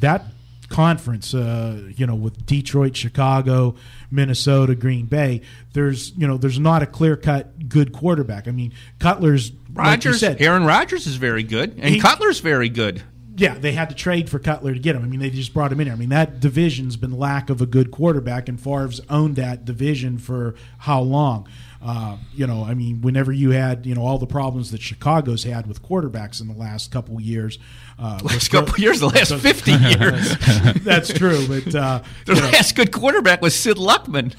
[0.00, 0.26] that
[0.68, 3.74] conference, uh, you know, with Detroit, Chicago,
[4.10, 5.42] Minnesota, Green Bay,
[5.72, 8.48] there's you know there's not a clear cut good quarterback.
[8.48, 9.58] I mean, Cutler's like
[10.04, 13.02] you Rodgers, said, Aaron Rodgers is very good, and He- Cutler's very good.
[13.36, 15.02] yeah, they had to trade for Cutler to get him.
[15.02, 15.94] I mean, they just brought him in here.
[15.94, 20.18] I mean, that division's been lack of a good quarterback, and Favre's owned that division
[20.18, 21.46] for how long?
[21.82, 25.44] Uh, you know, I mean, whenever you had you know all the problems that Chicago's
[25.44, 27.58] had with quarterbacks in the last couple of years,
[27.98, 30.36] uh, Last couple of years, the last fifty years,
[30.84, 31.46] that's true.
[31.48, 34.34] But uh, the you know, last good quarterback was Sid Luckman.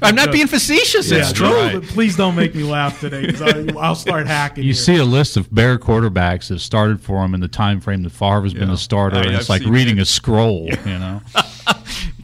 [0.00, 1.10] I'm not being facetious.
[1.10, 1.80] yeah, it's don't- true.
[1.80, 3.42] but please don't make me laugh today because
[3.76, 4.64] I'll start hacking.
[4.64, 4.82] You here.
[4.82, 8.10] see a list of Bear quarterbacks that started for him in the time frame that
[8.10, 8.74] Favre has been Yeah.
[8.74, 10.02] a starter, I- and I've it's like reading that.
[10.02, 11.20] a scroll, you know.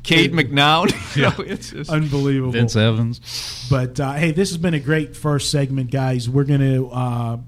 [0.08, 1.16] Cade McNown.
[1.16, 2.52] You know, it's just, unbelievable.
[2.52, 3.66] Vince Evans.
[3.70, 6.28] But uh, hey, this has been a great first segment, guys.
[6.28, 7.38] We're going to uh,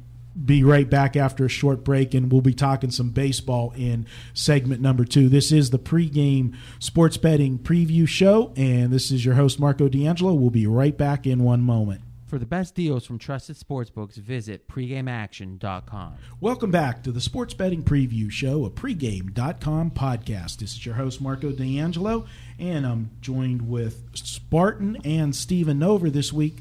[0.44, 4.80] be right back after a short break, and we'll be talking some baseball in segment
[4.80, 5.28] number two.
[5.28, 10.34] This is the pregame sports betting preview show, and this is your host, Marco D'Angelo.
[10.34, 12.02] We'll be right back in one moment.
[12.30, 16.14] For the best deals from trusted sportsbooks, visit pregameaction.com.
[16.40, 20.58] Welcome back to the Sports Betting Preview Show, a pregame.com podcast.
[20.58, 26.32] This is your host, Marco D'Angelo, and I'm joined with Spartan and Steven Nover this
[26.32, 26.58] week.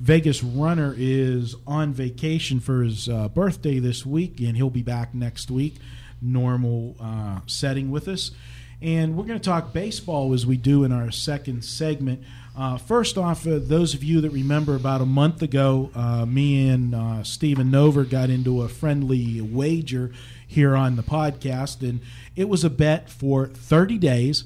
[0.00, 5.14] Vegas Runner is on vacation for his uh, birthday this week, and he'll be back
[5.14, 5.74] next week.
[6.22, 8.30] Normal uh, setting with us.
[8.80, 12.24] And we're going to talk baseball as we do in our second segment.
[12.60, 16.68] Uh, first off, uh, those of you that remember about a month ago, uh, me
[16.68, 20.12] and uh, Stephen Nover got into a friendly wager
[20.46, 22.02] here on the podcast, and
[22.36, 24.44] it was a bet for 30 days.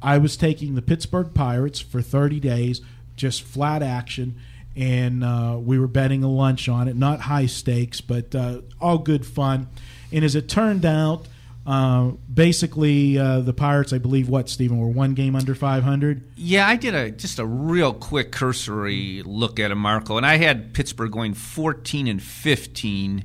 [0.00, 2.80] I was taking the Pittsburgh Pirates for 30 days,
[3.14, 4.36] just flat action,
[4.74, 6.96] and uh, we were betting a lunch on it.
[6.96, 9.68] Not high stakes, but uh, all good fun.
[10.10, 11.26] And as it turned out,
[11.70, 16.32] uh, basically uh, the Pirates, I believe, what Stephen were one game under 500.
[16.34, 20.36] Yeah, I did a just a real quick cursory look at it, Marco, and I
[20.36, 23.24] had Pittsburgh going 14 and 15,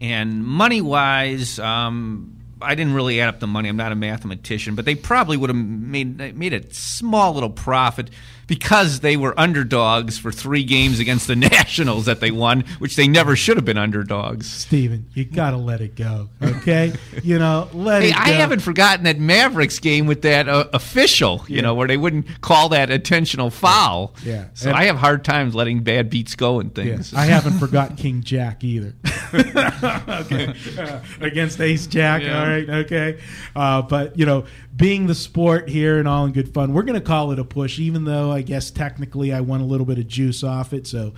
[0.00, 3.68] and money wise, um, I didn't really add up the money.
[3.68, 8.10] I'm not a mathematician, but they probably would have made made a small little profit
[8.50, 13.06] because they were underdogs for three games against the Nationals that they won, which they
[13.06, 14.50] never should have been underdogs.
[14.50, 16.92] Stephen, you got to let it go, okay?
[17.22, 18.18] you know, let Hey, it go.
[18.20, 21.62] I haven't forgotten that Mavericks game with that uh, official, you Yeah.
[21.62, 24.14] know, where they wouldn't call that intentional foul.
[24.24, 24.46] Yeah.
[24.54, 27.14] So And- I have hard times letting bad beats go and Yeah, things.
[27.14, 28.94] I haven't forgot King Jack either.
[29.32, 32.22] okay, Uh, against Ace Jack.
[32.22, 32.40] Yeah.
[32.40, 33.20] All right, okay.
[33.54, 34.44] Uh, but you know,
[34.80, 37.44] being the sport here and all in good fun, we're going to call it a
[37.44, 40.86] push, even though I guess technically I won a little bit of juice off it.
[40.86, 41.12] So,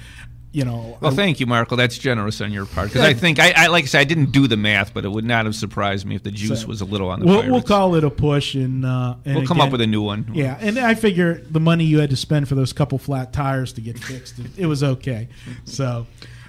[0.51, 1.77] you know, well, I- thank you, Marco.
[1.77, 4.33] That's generous on your part because I think I, I like I said I didn't
[4.33, 6.81] do the math, but it would not have surprised me if the juice So, was
[6.81, 9.59] a little on the we'll, we'll call it a push, and, uh, and We'll come
[9.59, 10.31] again- up with a new one.
[10.35, 13.73] Yeah, and I figure the money you had to spend for those couple flat tires
[13.75, 15.29] to get fixed, it, it was okay.
[15.65, 16.07] So,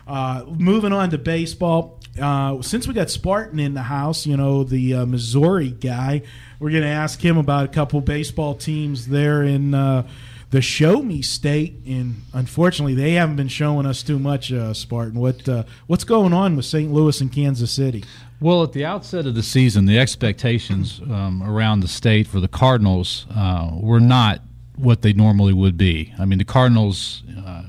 [0.08, 2.00] uh, moving on to baseball.
[2.22, 6.22] Uh, since we got Spartan in the house, you know the uh, Missouri guy,
[6.64, 10.08] we're going to ask him about a couple baseball teams there in uh,
[10.52, 14.50] the Show Me State, and unfortunately, they haven't been showing us too much.
[14.50, 16.90] Uh, Spartan, what uh, what's going on with St.
[16.90, 18.06] Louis and Kansas City?
[18.40, 22.48] Well, at the outset of the season, the expectations um, around the state for the
[22.48, 24.40] Cardinals uh, were not
[24.78, 26.14] what they normally would be.
[26.18, 27.64] I mean, the Cardinals, uh,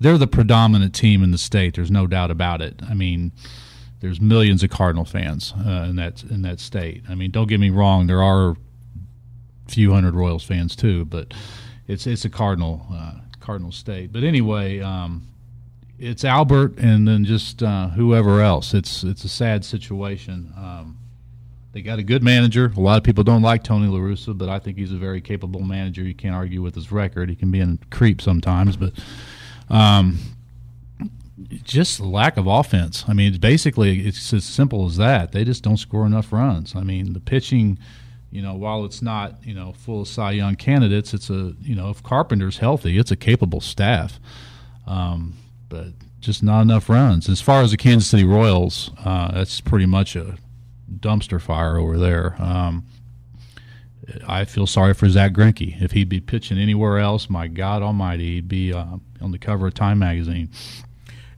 [0.00, 1.74] they're the predominant team in the state.
[1.74, 2.80] There's no doubt about it.
[2.88, 3.32] I mean,
[4.04, 7.02] there's millions of Cardinal fans uh, in that in that state.
[7.08, 8.06] I mean, don't get me wrong.
[8.06, 8.56] There are a
[9.66, 11.32] few hundred Royals fans too, but
[11.88, 14.12] it's it's a Cardinal uh, Cardinal state.
[14.12, 14.80] But anyway.
[14.80, 15.28] Um,
[15.96, 18.74] it's Albert and then just uh, whoever else.
[18.74, 20.52] It's it's a sad situation.
[20.56, 20.98] Um,
[21.72, 22.72] They got a good manager.
[22.76, 25.20] A lot of people don't like Tony La Russa, but I think he's a very
[25.20, 26.02] capable manager.
[26.02, 27.30] You can't argue with his record.
[27.30, 28.92] He can be a creep sometimes, but
[29.70, 30.18] um,
[31.48, 33.04] just lack of offense.
[33.08, 35.32] I mean, basically it's as simple as that.
[35.32, 36.74] They just don't score enough runs.
[36.74, 37.78] I mean, the pitching,
[38.30, 41.74] you know, while it's not you know full of Cy Young candidates, it's a you
[41.74, 44.18] know if Carpenter's healthy, it's a capable staff,
[44.86, 45.34] um,
[45.68, 45.88] but
[46.20, 47.28] just not enough runs.
[47.28, 50.36] As far as the Kansas City Royals, uh, that's pretty much a
[50.90, 52.40] dumpster fire over there.
[52.40, 52.86] Um,
[54.26, 55.80] I feel sorry for Zack Greinke.
[55.80, 58.84] If he'd be pitching anywhere else, my God Almighty, he'd be uh,
[59.20, 60.50] on the cover of Time magazine.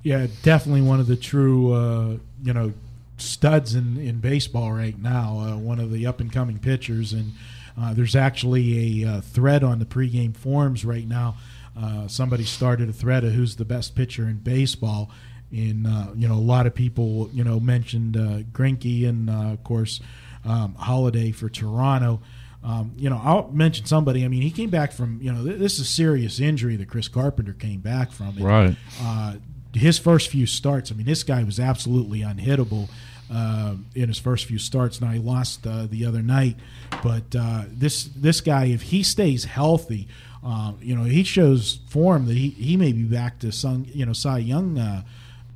[0.07, 2.73] Yeah, definitely one of the true, uh, you know,
[3.17, 5.41] studs in, in baseball right now.
[5.41, 7.33] Uh, one of the up and coming pitchers, and
[7.77, 11.35] uh, there's actually a uh, thread on the pregame forums right now.
[11.77, 15.11] Uh, somebody started a thread of who's the best pitcher in baseball.
[15.51, 20.01] In uh, you know, a lot of people you know mentioned uh, and of course
[20.45, 22.21] um, Halladay for Toronto.
[22.63, 24.25] Um, you know, I'll mention somebody.
[24.25, 26.89] I mean, he came back from you know th- this is a serious injury that
[26.89, 28.29] Chris Carpenter came back from.
[28.37, 28.77] And, Right.
[29.03, 29.35] uh,
[29.77, 32.89] his first few starts, I mean, this guy was absolutely unhittable
[33.33, 35.01] uh, in his first few starts.
[35.01, 36.57] Now he lost uh, the other night,
[37.03, 40.09] but uh, this this guy, if he stays healthy,
[40.45, 44.07] uh, you know, he shows form that he, he may be back to some you
[44.07, 45.03] know Cy Young uh,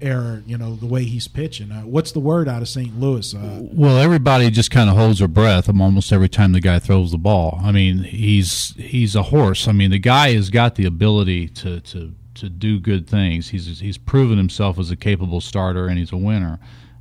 [0.01, 0.43] era.
[0.47, 1.71] You know, the way he's pitching.
[1.71, 2.99] Uh, what's the word out of St.
[2.99, 3.35] Louis?
[3.35, 7.19] Well, everybody just kind of holds their breath almost every time the guy throws the
[7.19, 7.61] ball.
[7.63, 9.69] I mean, he's he's a horse.
[9.69, 13.48] I mean, the guy has got the ability to to to do good things.
[13.48, 16.59] He's he's proven himself as a capable starter, and he's a winner,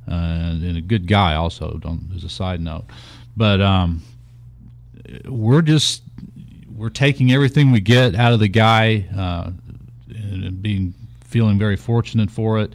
[0.08, 1.78] uh, and a good guy also.
[1.78, 2.84] Don't, as a side note,
[3.36, 4.02] but um,
[5.26, 6.02] we're just
[6.74, 9.50] we're taking everything we get out of the guy, uh,
[10.08, 12.72] and being feeling very fortunate for it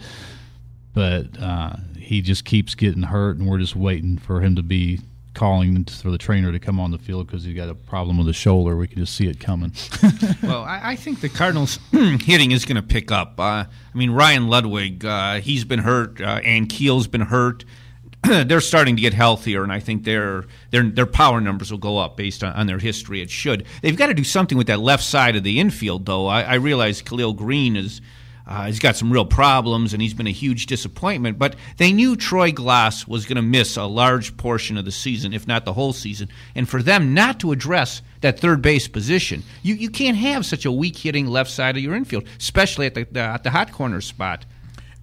[0.95, 5.01] but uh, he just keeps getting hurt, and we're just waiting for him to be
[5.35, 8.27] calling for the trainer to come on the field because he's got a problem with
[8.27, 8.75] his shoulder.
[8.75, 9.73] We can just see it coming.
[10.43, 13.39] well, I, I think the Cardinals hitting is going to pick up.
[13.39, 17.65] Uh, I mean, Ryan Ludwick, uh, he's been hurt, uh, and Keel's been hurt.
[18.23, 21.97] they're starting to get healthier, and I think their their their power numbers will go
[21.97, 23.21] up based on, on their history.
[23.21, 23.65] It should.
[23.81, 26.27] They've got to do something with that left side of the infield, though.
[26.27, 28.01] I, I realize Khalil Greene is.
[28.47, 31.39] Uh, he's got some real problems, and he's been a huge disappointment.
[31.39, 35.33] But they knew Troy Glaus was going to miss a large portion of the season,
[35.33, 36.29] if not the whole season.
[36.53, 40.65] And for them not to address that third base position, you, you can't have such
[40.65, 43.71] a weak hitting left side of your infield, especially at the, the at the hot
[43.71, 44.45] corner spot.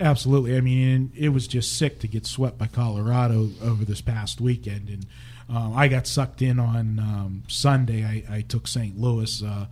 [0.00, 0.56] Absolutely.
[0.56, 4.88] I mean, it was just sick to get swept by Colorado over this past weekend,
[4.88, 5.06] and
[5.48, 8.04] um, I got sucked in on um, Sunday.
[8.04, 8.98] I, I took St.
[8.98, 9.66] Louis, uh,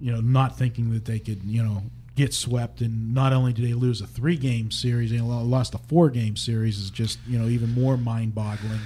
[0.00, 1.82] you know, not thinking that they could, you know,
[2.14, 2.80] get swept.
[2.80, 6.78] And not only did they lose a three-game series, they lost a four-game series.
[6.78, 8.80] Is just you know even more mind-boggling.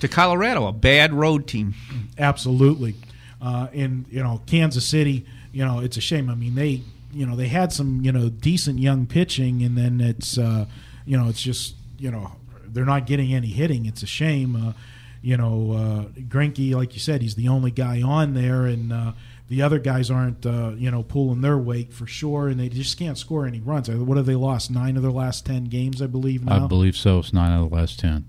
[0.00, 1.74] To Colorado, a bad road team.
[2.18, 2.96] Absolutely,
[3.40, 5.26] uh, and you know Kansas City.
[5.52, 6.30] You know, it's a shame.
[6.30, 10.00] I mean, they you know they had some you know decent young pitching, and then
[10.00, 10.66] it's uh,
[11.04, 12.32] you know it's just you know
[12.66, 13.86] they're not getting any hitting.
[13.86, 14.56] It's a shame.
[14.56, 14.72] Uh,
[15.20, 19.12] you know, uh, Greinke, like you said, he's the only guy on there, and uh,
[19.52, 22.98] the other guys aren't uh, you know pulling their weight for sure, and they just
[22.98, 23.90] can't score any runs.
[23.90, 24.70] What have they lost?
[24.70, 26.42] Nine of their last ten games, I believe.
[26.42, 27.18] Now I believe so.
[27.18, 28.24] It's nine out of the last ten.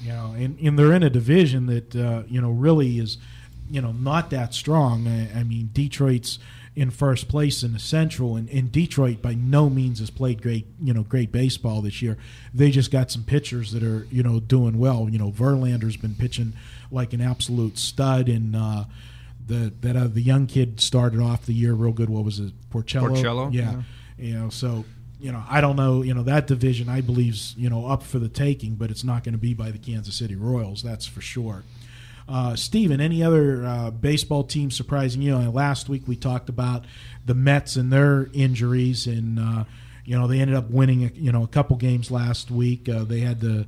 [0.00, 3.18] You know, and, and they're in a division that uh, you know really is,
[3.68, 5.08] you know, not that strong.
[5.08, 6.38] I, I mean, Detroit's
[6.76, 10.68] in first place in the Central, and, and Detroit by no means has played great,
[10.80, 12.16] you know, great baseball this year.
[12.54, 15.08] They just got some pitchers that are, you know, doing well.
[15.10, 16.52] You know, Verlander's been pitching
[16.92, 18.84] like an absolute stud, and uh,
[19.50, 22.08] the that uh, the young kid started off the year real good.
[22.08, 23.10] What was it, Porcello?
[23.10, 23.82] Porcello, yeah.
[24.16, 24.84] You know, so
[25.18, 26.02] you know, I don't know.
[26.02, 29.24] You know, that division I believe's you know up for the taking, but it's not
[29.24, 30.82] going to be by the Kansas City Royals.
[30.82, 31.64] That's for sure.
[32.28, 35.36] Uh, Steven, any other uh, baseball team surprising you?
[35.36, 36.84] know, last week we talked about
[37.26, 39.64] the Mets and their injuries, and uh,
[40.04, 41.10] you know they ended up winning.
[41.14, 42.88] You know, a couple games last week.
[42.88, 43.66] Uh, they had the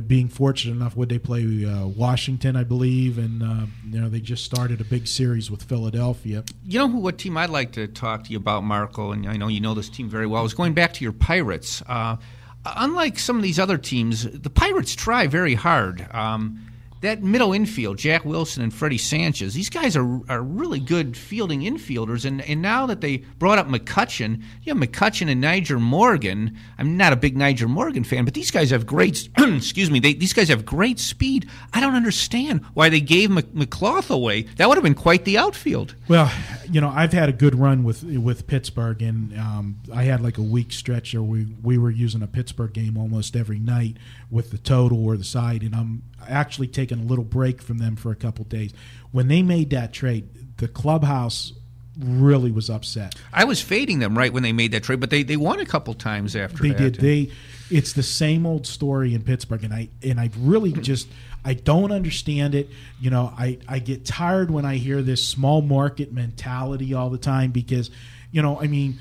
[0.00, 0.96] being fortunate enough.
[0.96, 4.84] Would they play uh, Washington, I believe, and uh, you know they just started a
[4.84, 6.44] big series with Philadelphia.
[6.66, 6.98] You know who?
[6.98, 9.12] What team I'd like to talk to you about, Marco?
[9.12, 10.40] And I know you know this team very well.
[10.40, 11.82] I was going back to your Pirates.
[11.86, 12.16] Uh,
[12.64, 16.06] unlike some of these other teams, the Pirates try very hard.
[16.12, 16.71] Um,
[17.02, 21.60] that middle infield, Jack Wilson and Freddie Sanchez, these guys are, are really good fielding
[21.60, 22.24] infielders.
[22.24, 26.96] And, and now that they brought up McCutchen, you know, McCutchen and Nyjer Morgan, I'm
[26.96, 30.32] not a big Nyjer Morgan fan, but these guys have great, excuse me, they, these
[30.32, 31.48] guys have great speed.
[31.72, 34.42] I don't understand why they gave McLouth away.
[34.42, 35.96] That would have been quite the outfield.
[36.06, 36.32] Well,
[36.70, 40.38] you know, I've had a good run with with Pittsburgh, and um, I had like
[40.38, 43.96] a week stretch where we we were using a Pittsburgh game almost every night
[44.30, 47.96] with the total or the side, and I'm actually taking a little break from them
[47.96, 48.72] for a couple days.
[49.10, 50.28] When they made that trade,
[50.58, 51.52] the clubhouse
[51.98, 53.14] really was upset.
[53.32, 55.66] I was fading them right when they made that trade, but they, they won a
[55.66, 56.78] couple times after They that.
[56.78, 56.94] did.
[56.96, 57.30] They.
[57.70, 61.08] It's the same old story in Pittsburgh, and I and I really just
[61.44, 62.68] I don't understand it.
[63.00, 67.18] You know, I I get tired when I hear this small market mentality all the
[67.18, 67.90] time because,
[68.30, 68.98] you know, I mean.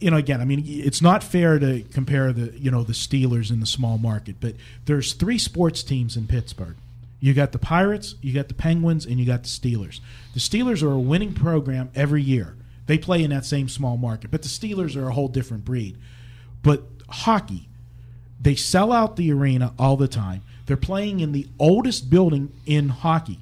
[0.00, 3.50] You know, again, I mean, it's not fair to compare the you know the Steelers
[3.50, 6.76] in the small market, but there's three sports teams in Pittsburgh.
[7.22, 10.00] You got the Pirates, you got the Penguins, and you got the Steelers.
[10.34, 12.56] The Steelers are a winning program every year.
[12.86, 15.96] They play in that same small market, but the Steelers are a whole different breed.
[16.64, 17.68] But hockey,
[18.40, 20.42] they sell out the arena all the time.
[20.66, 23.38] They're playing in the oldest building in hockey.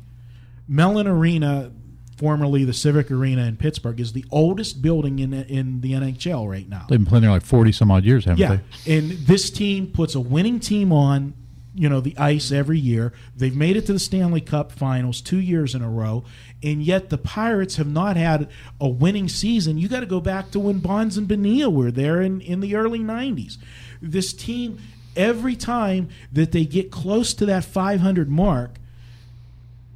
[0.68, 1.72] Mellon Arena,
[2.18, 6.68] formerly the Civic Arena in Pittsburgh, is the oldest building in in the NHL right
[6.68, 6.84] now.
[6.86, 8.98] They've been playing there like forty some odd years, haven't Yeah, they?
[8.98, 11.32] and this team puts a winning team on,
[11.80, 13.10] you know, the ice every year.
[13.34, 16.24] They've made it to the Stanley Cup Finals two years in a row,
[16.62, 19.78] and yet the Pirates have not had a winning season.
[19.78, 22.76] You got to go back to when Bonds and Bonilla were there in in the
[22.76, 23.56] early '90s.
[24.02, 24.78] This team,
[25.16, 28.72] every time that they get close to that 500 mark,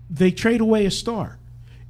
[0.08, 1.36] they trade away a star,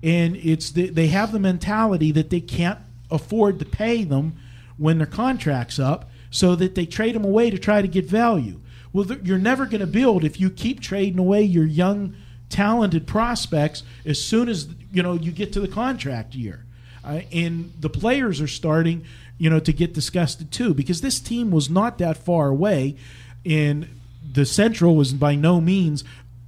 [0.03, 2.80] and it's the, they have the mentality that they can't
[3.12, 4.32] afford to pay them
[4.76, 8.59] when their contract's up, so that they trade them away to try to get value.
[8.95, 12.14] Well, th- you're never going to build if you keep trading away your young,
[12.49, 16.64] talented prospects as soon as you know you get to the contract year,
[17.05, 19.05] uh, and the players are starting,
[19.36, 22.97] you know, to get disgusted too because this team was not that far away,
[23.45, 23.88] and
[24.32, 26.05] the Central was by no means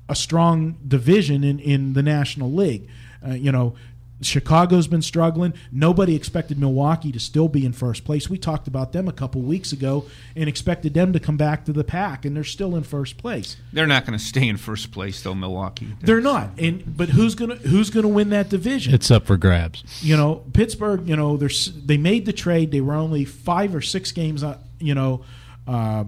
[0.08, 2.88] a strong division in, in the National League.
[3.26, 3.74] Uh, you know,
[4.22, 5.52] Chicago's been struggling.
[5.70, 8.30] Nobody expected Milwaukee to still be in first place.
[8.30, 11.72] We talked about them a couple weeks ago and expected them to come back to
[11.72, 13.56] the pack, and they're still in first place.
[13.74, 15.94] They're not going to stay in first place, though, Milwaukee.
[16.00, 16.50] They're not.
[16.58, 18.94] And but who's gonna who's gonna win that division?
[18.94, 19.84] It's up for grabs.
[20.02, 21.06] you know, Pittsburgh.
[21.08, 21.50] You know, they're,
[21.84, 22.70] they made the trade.
[22.70, 24.42] They were only five or six games.
[24.42, 25.24] uh, You know.
[25.68, 26.04] Uh,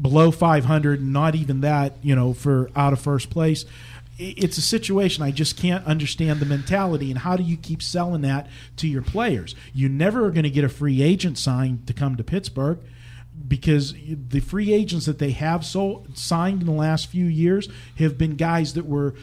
[0.00, 3.68] below 500 not even that you know for out of first place I-
[4.18, 8.22] it's a situation i just can't understand the mentality and how do you keep selling
[8.22, 9.54] that to your players?
[9.72, 12.78] You never are going to get a free agent signed to come to pittsburgh
[13.46, 18.18] because the free agents that they have so signed in the last few years have
[18.18, 19.14] been guys that were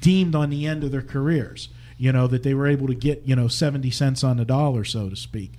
[0.00, 3.22] deemed on the end of their careers you know that they were able to get
[3.24, 5.52] you know 70 cents on the dollar so to speak.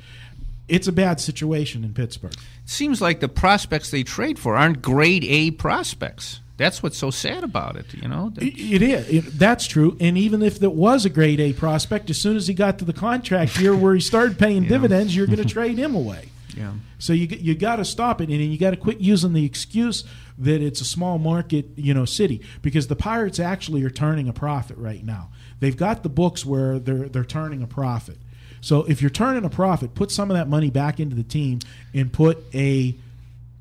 [0.69, 2.33] It's a bad situation in pittsburgh.
[2.33, 6.39] It seems like the prospects they trade for aren't grade A prospects.
[6.55, 8.31] That's what's so sad about it, you know?
[8.37, 9.09] It, it is.
[9.09, 9.97] It, that's true.
[9.99, 12.85] And even if it was a grade A prospect, as soon as he got to
[12.85, 16.29] the contract year where he started paying dividends, you're going to trade him away.
[16.55, 16.73] Yeah.
[16.99, 20.03] So you you got to stop it, and you got to quit using the excuse
[20.37, 24.33] that it's a small market, you know, city because the Pirates actually are turning a
[24.33, 25.29] profit right now.
[25.61, 28.17] They've got the books where they're they're turning a profit.
[28.61, 31.57] So if you're turning a profit, put some of that money back into the team
[31.91, 32.95] and put a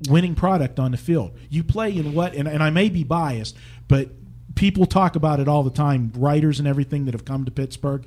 [0.09, 1.37] winning product on the field.
[1.49, 3.55] You play in what, and, and I may be biased,
[3.87, 4.09] but
[4.55, 6.11] people talk about it all the time.
[6.15, 8.05] Writers and everything that have come to Pittsburgh.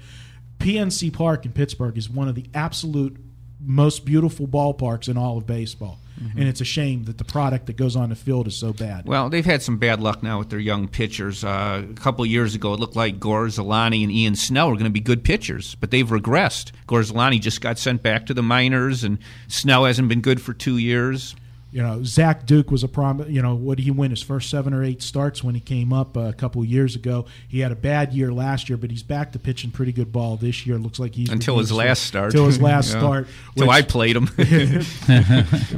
[0.59, 3.17] PNC Park in Pittsburgh is one of the absolute
[3.61, 5.99] most beautiful ballparks in all of baseball.
[6.35, 9.07] And it's a shame that the product that goes on the field is so bad.
[9.07, 11.45] Well, they've had some bad luck now with their young pitchers.
[11.45, 14.85] Uh, a couple of years ago, it looked like Gorzelanny and Ian Snell were going
[14.85, 16.73] to be good pitchers, but they've regressed.
[16.89, 19.19] Gorzelanny just got sent back to the minors, and
[19.49, 21.37] Snell hasn't been good for two years.
[21.73, 23.25] You know, Zach Duke was a prom.
[23.29, 25.93] You know, what did he win his first seven or eight starts when he came
[25.93, 27.27] up uh, a couple of years ago?
[27.49, 30.37] He had a bad year last year, but he's back to pitching pretty good ball
[30.37, 30.79] this year.
[30.79, 32.27] Looks like he's Until his last start.
[32.27, 32.99] Until his last Yeah.
[33.01, 33.29] start.
[33.57, 34.25] Until I played him.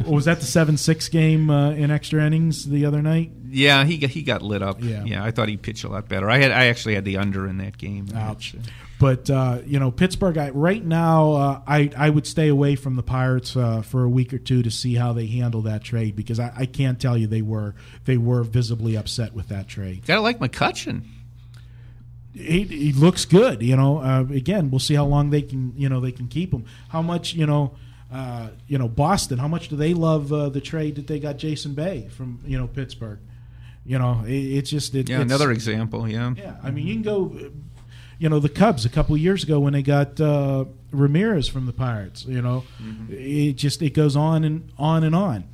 [0.07, 3.33] was that the seven six game uh, in extra innings the other night?
[3.51, 4.83] yeah, he got, he got lit up.
[4.83, 5.25] Yeah.
[5.25, 6.29] I thought he pitched a lot better.
[6.31, 8.09] I had I actually had the under in that game.
[8.15, 8.55] Ouch.
[8.99, 10.37] But uh, you know, Pittsburgh.
[10.39, 14.09] I, right now, uh, I I would stay away from the Pirates uh, for a
[14.09, 17.17] week or two to see how they handle that trade because I, I can't tell
[17.17, 17.75] you they were
[18.07, 20.05] they were visibly upset with that trade.
[20.05, 21.05] Gotta like McCutchen.
[22.35, 23.63] He, he looks good.
[23.63, 26.53] You know, uh, again, we'll see how long they can you know they can keep
[26.53, 26.65] him.
[26.89, 27.75] How much you know.
[28.11, 29.37] Uh, you know Boston.
[29.37, 32.57] How much do they love uh, the trade that they got Jason Bay from you
[32.57, 33.19] know Pittsburgh?
[33.89, 36.09] You know, it, it's just it, Yeah, it's, another example.
[36.09, 36.33] Yeah.
[36.37, 37.51] Yeah, I mean, you can go.
[38.19, 41.67] You know, the Cubs a couple of years ago when they got uh, Ramirez from
[41.67, 42.25] the Pirates.
[42.25, 42.65] You know,
[43.09, 45.45] it just it goes on and on and on.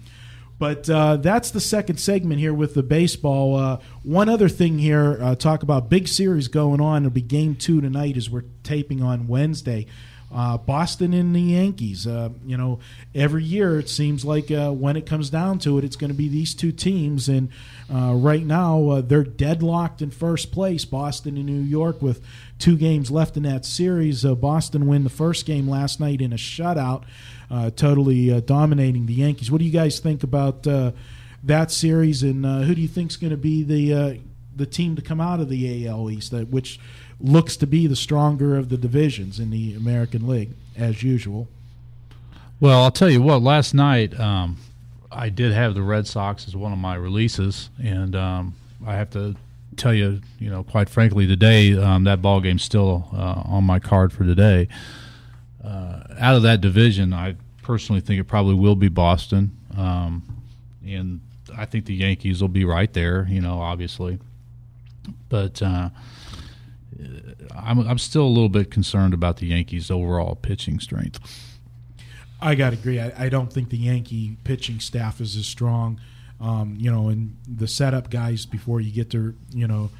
[0.58, 3.56] But uh, that's the second segment here with the baseball.
[3.56, 7.02] Uh, one other thing here, uh, talk about big series going on.
[7.02, 9.86] It'll be game two tonight as we're taping on Wednesday.
[10.34, 12.06] Uh, Boston and the Yankees.
[12.06, 12.80] Uh, you know,
[13.14, 16.16] every year it seems like uh, when it comes down to it, it's going to
[16.16, 17.28] be these two teams.
[17.28, 17.50] And
[17.92, 22.20] uh, right now, uh, they're deadlocked in first place, Boston and New York, with
[22.64, 24.24] two games left in that series.
[24.24, 27.04] Uh, Boston win the first game last night in a shutout,
[27.50, 29.50] uh, totally uh, dominating the Yankees.
[29.50, 30.92] What do you guys think about uh,
[31.42, 32.22] that series?
[32.22, 34.14] And uh, who do you think is going to be the uh,
[34.56, 36.80] the team to come out of the AL East, which
[37.20, 41.48] looks to be the stronger of the divisions in the American League, as usual?
[42.60, 43.42] Well, I'll tell you what.
[43.42, 44.56] Last night, um,
[45.12, 48.54] I did have the Red Sox as one of my releases, and um,
[48.86, 49.36] I have to
[49.77, 53.79] tell you, you know, quite frankly, today um, that ball game's still uh, on my
[53.79, 54.68] card for today.
[55.62, 60.22] Uh, out of that division, I personally think it probably will be Boston, um,
[60.87, 61.20] and
[61.57, 63.27] I think the Yankees will be right there.
[63.29, 64.18] You know, obviously,
[65.29, 65.61] but.
[65.62, 65.91] Uh,
[67.57, 71.18] I'm, I'm still a little bit concerned about the Yankees' overall pitching strength.
[72.41, 73.01] I got to agree.
[73.01, 76.01] I, I don't think the Yankee pitching staff is as strong.
[76.41, 79.91] Um, you know, and the setup guys before you get to you know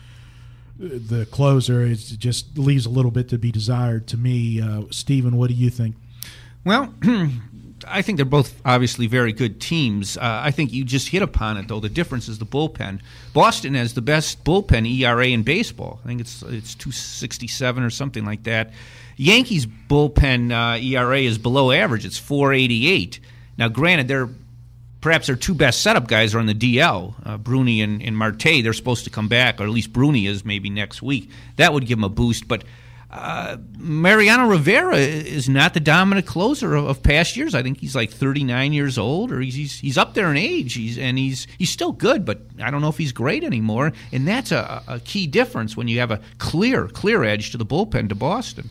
[0.79, 4.61] the closer, it just leaves a little bit to be desired to me.
[4.61, 5.97] Uh, Stephen, what do you think?
[6.65, 6.93] Well,
[7.87, 10.17] I think they're both obviously very good teams.
[10.17, 11.81] Uh, I think you just hit upon it, though.
[11.81, 13.01] The difference is the bullpen.
[13.33, 16.01] Boston has the best bullpen ERA in baseball.
[16.05, 18.73] I think it's it's two sixty seven or something like that.
[19.17, 22.05] Yankees bullpen uh, ERA is below average.
[22.05, 23.21] It's four eighty eight.
[23.57, 24.29] Now, granted, they're
[25.05, 28.63] perhaps their two best setup guys are on the DL, uh, Bruney and, and Marte.
[28.63, 31.29] They're supposed to come back, or at least Bruney is maybe next week.
[31.57, 32.65] That would give them a boost, but
[33.11, 37.55] uh, Mariano Rivera is not the dominant closer of, of, past years.
[37.55, 40.73] I think he's like 39 years old, or he's he's, he's up there in age.
[40.73, 43.93] He's and he's he's still good, but I don't know if he's great anymore.
[44.11, 47.67] And that's a, a key difference when you have a clear clear edge to the
[47.67, 48.71] bullpen to Boston.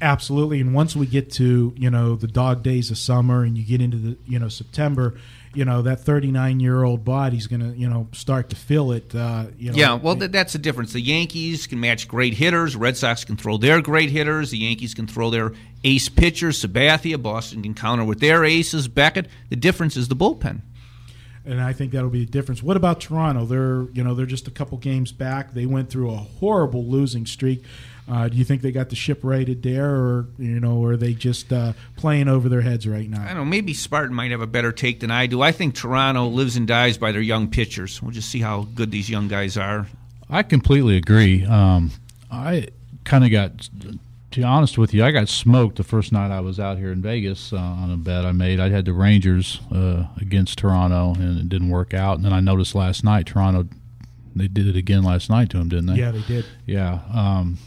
[0.00, 3.64] Absolutely, and once we get to you know the dog days of summer, and you
[3.64, 5.14] get into the you know September,
[5.54, 9.14] you know that 39 year old body's going to you know start to feel it.
[9.14, 10.92] Uh, you know, yeah, well, th- that's the difference.
[10.92, 12.76] The Yankees can match great hitters.
[12.76, 14.50] Red Sox can throw their great hitters.
[14.50, 15.52] The Yankees can throw their
[15.82, 16.62] ace pitchers.
[16.64, 18.88] Sabathia, Boston can counter with their aces.
[18.88, 19.28] Beckett.
[19.50, 20.62] The difference is the bullpen.
[21.46, 22.62] And I think that'll be the difference.
[22.62, 23.44] What about Toronto?
[23.44, 25.52] They're you know they're just a couple games back.
[25.52, 27.64] They went through a horrible losing streak.
[28.06, 30.96] Uh, do you think they got the ship rated there, or you know, or are
[30.96, 33.22] they just uh, playing over their heads right now?
[33.22, 33.44] I don't know.
[33.46, 35.40] Maybe Spartan might have a better take than I do.
[35.40, 38.02] I think Toronto lives and dies by their young pitchers.
[38.02, 39.86] We'll just see how good these young guys are.
[40.28, 41.44] I completely agree.
[41.46, 41.92] Um,
[42.30, 42.68] I
[43.04, 46.40] kind of got, to be honest with you, I got smoked the first night I
[46.40, 48.60] was out here in Vegas uh, on a bet I made.
[48.60, 52.16] I had the Rangers uh, against Toronto, and it didn't work out.
[52.16, 53.66] And then I noticed last night Toronto,
[54.36, 55.94] they did it again last night to them, didn't they?
[55.94, 56.44] Yeah, they did.
[56.66, 57.00] Yeah.
[57.12, 57.58] Um,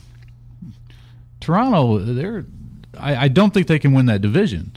[1.40, 2.46] Toronto, they're
[3.00, 4.72] I, I, don't think they can win that division,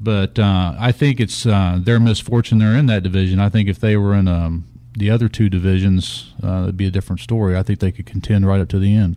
[0.00, 3.40] but uh, I think it's uh, their misfortune they're in that division.
[3.40, 4.64] I think if they were in um,
[4.96, 7.56] the other two divisions, uh, it'd be a different story.
[7.56, 9.16] I think they could contend right up to the end.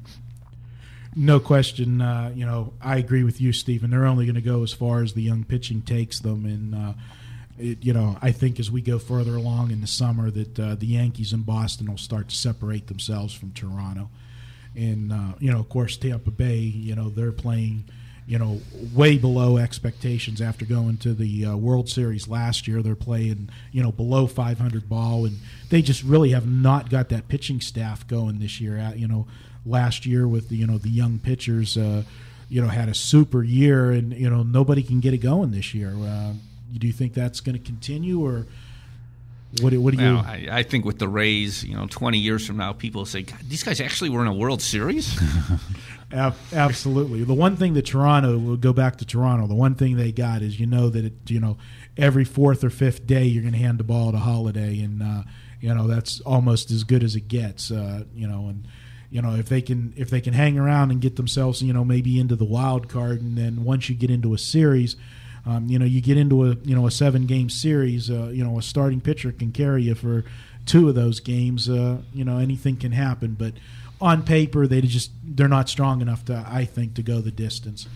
[1.15, 2.01] No question.
[2.01, 3.91] Uh, you know, I agree with you, Stephen.
[3.91, 6.93] They're only going to go as far as the young pitching takes them, and uh,
[7.57, 10.75] it, you know, I think as we go further along in the summer, that uh,
[10.75, 14.09] the Yankees and Boston will start to separate themselves from Toronto
[14.79, 16.57] and uh, you know, of course, Tampa Bay.
[16.57, 17.83] You know, they're playing,
[18.25, 18.61] you know,
[18.93, 22.81] way below expectations after going to the uh, World Series last year.
[22.81, 25.37] They're playing, you know, below 500 ball, and
[25.69, 28.79] they just really have not got that pitching staff going this year.
[28.79, 29.27] Uh, you know,
[29.65, 32.03] last year with the you know the young pitchers, uh,
[32.47, 35.73] you know, had a super year, and you know nobody can get it going this
[35.73, 35.93] year.
[35.95, 36.33] Uh,
[36.77, 38.45] do you think that's going to continue, or
[39.61, 40.13] what, what do you?
[40.13, 43.05] Well, I, I, think with the Rays, you know, 20 years from now, people will
[43.05, 45.19] say, these guys actually were in a World Series?
[46.11, 47.23] Absolutely.
[47.23, 50.41] The one thing that Toronto, will go back to Toronto, the one thing they got
[50.41, 51.57] is you know that, it, you know,
[51.97, 55.23] every fourth or fifth day you're going to hand the ball to Halladay, and, uh,
[55.59, 58.67] you know, that's almost as good as it gets, uh, you know, and,
[59.11, 61.83] you know if they can if they can hang around and get themselves you know
[61.83, 64.95] maybe into the wild card and then once you get into a series
[65.45, 68.09] um, you know, you get into a you know a seven game series.
[68.09, 70.25] Uh, you know, a starting pitcher can carry you for
[70.65, 71.69] two of those games.
[71.69, 73.35] Uh, you know, anything can happen.
[73.37, 73.53] But
[74.01, 77.87] on paper, they just they're not strong enough to I think to go the distance.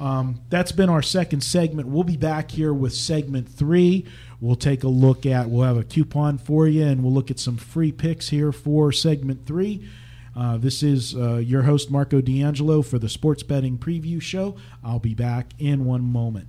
[0.00, 1.88] Um, that's been our second segment.
[1.88, 4.06] We'll be back here with segment three.
[4.40, 7.40] We'll take a look at, we'll have a coupon for you, and we'll look at
[7.40, 9.88] some free picks here for segment three.
[10.36, 14.56] Uh, this is uh, your host, Marco D'Angelo, for the Sports Betting Preview Show.
[14.84, 16.46] I'll be back in one moment.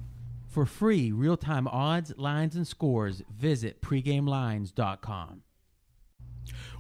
[0.60, 5.44] For free real time odds, lines, and scores, visit pregamelines.com.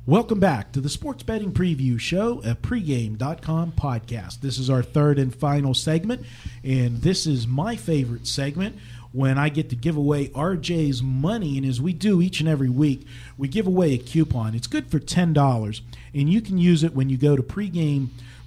[0.06, 4.42] Welcome back to the Sports Betting Preview Show, a pregame.com podcast.
[4.42, 6.26] This is our third and final segment,
[6.62, 8.76] and this is my favorite segment
[9.14, 11.58] when I get to give away RJ's money.
[11.58, 13.08] And as we do each and every week,
[13.38, 14.56] we give away a coupon.
[14.56, 15.82] It's good for $10,
[16.14, 17.44] and you can use it when you go to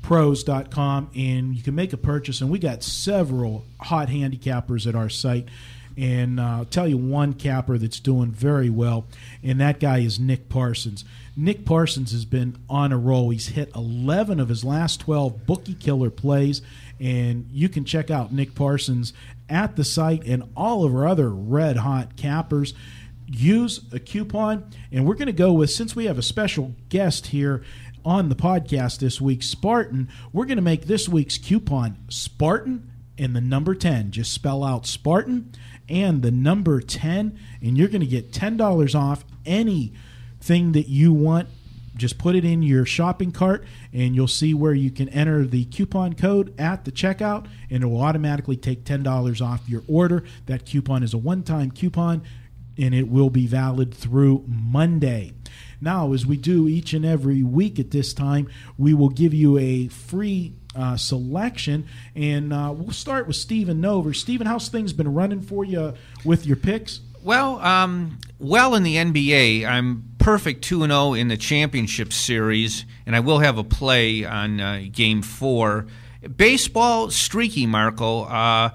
[0.02, 2.40] pregamepros.com and you can make a purchase.
[2.40, 5.48] And we got several hot handicappers at our site.
[5.96, 9.04] And uh, I'll tell you one capper that's doing very well,
[9.42, 11.04] and that guy is Nick Parsons.
[11.36, 13.28] Nick Parsons has been on a roll.
[13.28, 16.62] He's hit 11 of his last 12 bookie killer plays,
[16.98, 19.12] and you can check out Nick Parsons
[19.50, 22.72] at the site and all of our other red hot cappers.
[23.26, 27.26] Use a coupon, and we're going to go with since we have a special guest
[27.26, 27.62] here
[28.04, 30.08] on the podcast this week, Spartan.
[30.32, 34.10] We're going to make this week's coupon Spartan and the number 10.
[34.10, 35.52] Just spell out Spartan
[35.88, 41.48] and the number 10, and you're going to get $10 off anything that you want.
[41.94, 45.66] Just put it in your shopping cart, and you'll see where you can enter the
[45.66, 50.24] coupon code at the checkout, and it will automatically take $10 off your order.
[50.46, 52.22] That coupon is a one time coupon,
[52.78, 55.34] and it will be valid through Monday.
[55.82, 59.58] Now, as we do each and every week at this time, we will give you
[59.58, 64.14] a free uh, selection, and uh, we'll start with Stephen Nover.
[64.14, 67.00] Stephen, how's things been running for you with your picks?
[67.24, 72.84] Well, um, well in the NBA, I'm perfect two and zero in the championship series,
[73.04, 75.86] and I will have a play on uh, Game Four.
[76.36, 78.22] Baseball streaky, Marco.
[78.22, 78.70] Uh,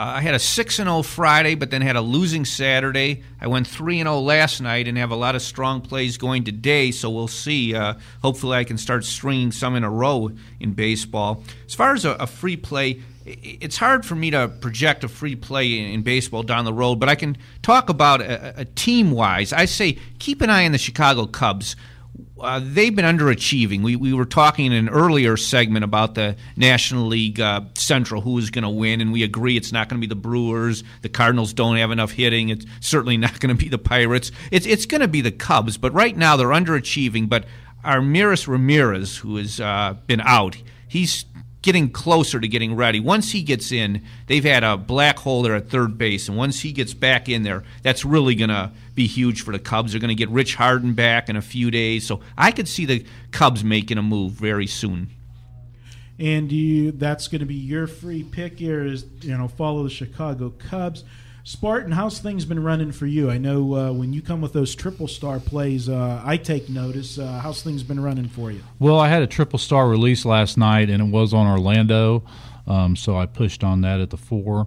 [0.00, 3.24] I had a six and zero Friday, but then had a losing Saturday.
[3.40, 6.44] I went three and zero last night, and have a lot of strong plays going
[6.44, 6.92] today.
[6.92, 7.74] So we'll see.
[7.74, 10.30] Uh, hopefully, I can start stringing some in a row
[10.60, 11.42] in baseball.
[11.66, 15.34] As far as a, a free play, it's hard for me to project a free
[15.34, 19.10] play in, in baseball down the road, but I can talk about a, a team
[19.10, 19.52] wise.
[19.52, 21.74] I say keep an eye on the Chicago Cubs
[22.40, 23.82] uh, they've been underachieving.
[23.82, 28.38] We, we were talking in an earlier segment about the National League uh, Central, who
[28.38, 30.84] is going to win, and we agree it's not going to be the Brewers.
[31.02, 32.48] The Cardinals don't have enough hitting.
[32.48, 34.30] It's certainly not going to be the Pirates.
[34.50, 37.28] It's, it's going to be the Cubs, but right now they're underachieving.
[37.28, 37.46] But
[37.84, 40.56] Aramis Ramirez, who has uh, been out,
[40.86, 41.24] he's
[41.68, 42.98] getting closer to getting ready.
[42.98, 46.60] Once he gets in, they've had a black hole there at third base, and once
[46.60, 49.92] he gets back in there, that's really going to be huge for the Cubs.
[49.92, 52.86] They're going to get Rich Harden back in a few days, so I could see
[52.86, 55.10] the Cubs making a move very soon.
[56.18, 59.90] And you, that's going to be your free pick here is, you know, follow the
[59.90, 61.04] Chicago Cubs.
[61.48, 63.30] Spartan, how's things been running for you?
[63.30, 67.18] I know uh, when you come with those triple star plays, uh, I take notice.
[67.18, 68.60] Uh, how's things been running for you?
[68.78, 72.22] Well, I had a triple star release last night, and it was on Orlando,
[72.66, 74.66] um, so I pushed on that at the four.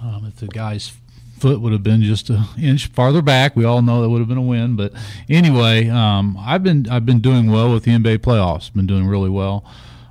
[0.00, 0.92] Um, if the guy's
[1.40, 4.28] foot would have been just an inch farther back, we all know that would have
[4.28, 4.76] been a win.
[4.76, 4.92] But
[5.28, 8.72] anyway, um, I've been I've been doing well with the NBA playoffs.
[8.72, 9.64] Been doing really well.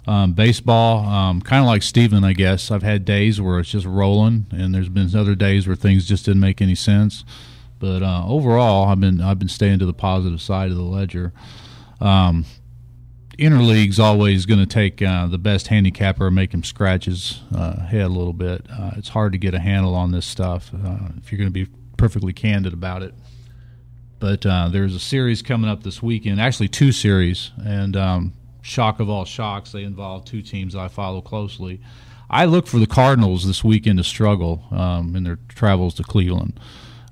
[0.10, 2.72] Um, baseball, um, kind of like Steven, I guess.
[2.72, 6.26] I've had days where it's just rolling, and there's been other days where things just
[6.26, 7.24] didn't make any sense.
[7.78, 11.32] But uh, overall, I've been I've been staying to the positive side of the ledger.
[12.01, 12.45] Um,
[13.38, 17.80] interleague's always going to take uh, the best handicapper and make him scratch his uh,
[17.82, 18.66] head a little bit.
[18.68, 21.66] Uh, it's hard to get a handle on this stuff uh, if you're going to
[21.66, 23.14] be perfectly candid about it.
[24.18, 28.99] But uh, there's a series coming up this weekend, actually two series, and um, shock
[28.99, 31.82] of all shocks, they involve two teams I follow closely.
[32.30, 36.60] I look for the Cardinals this weekend to struggle um, in their travels to Cleveland.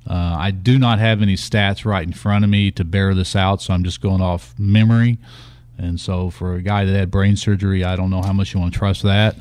[0.08, 3.36] Uh, I do not have any stats right in front of me to bear this
[3.36, 5.18] out, so I'm just going off memory.
[5.78, 8.60] And so, for a guy that had brain surgery, I don't know how much you
[8.60, 9.36] want to trust that.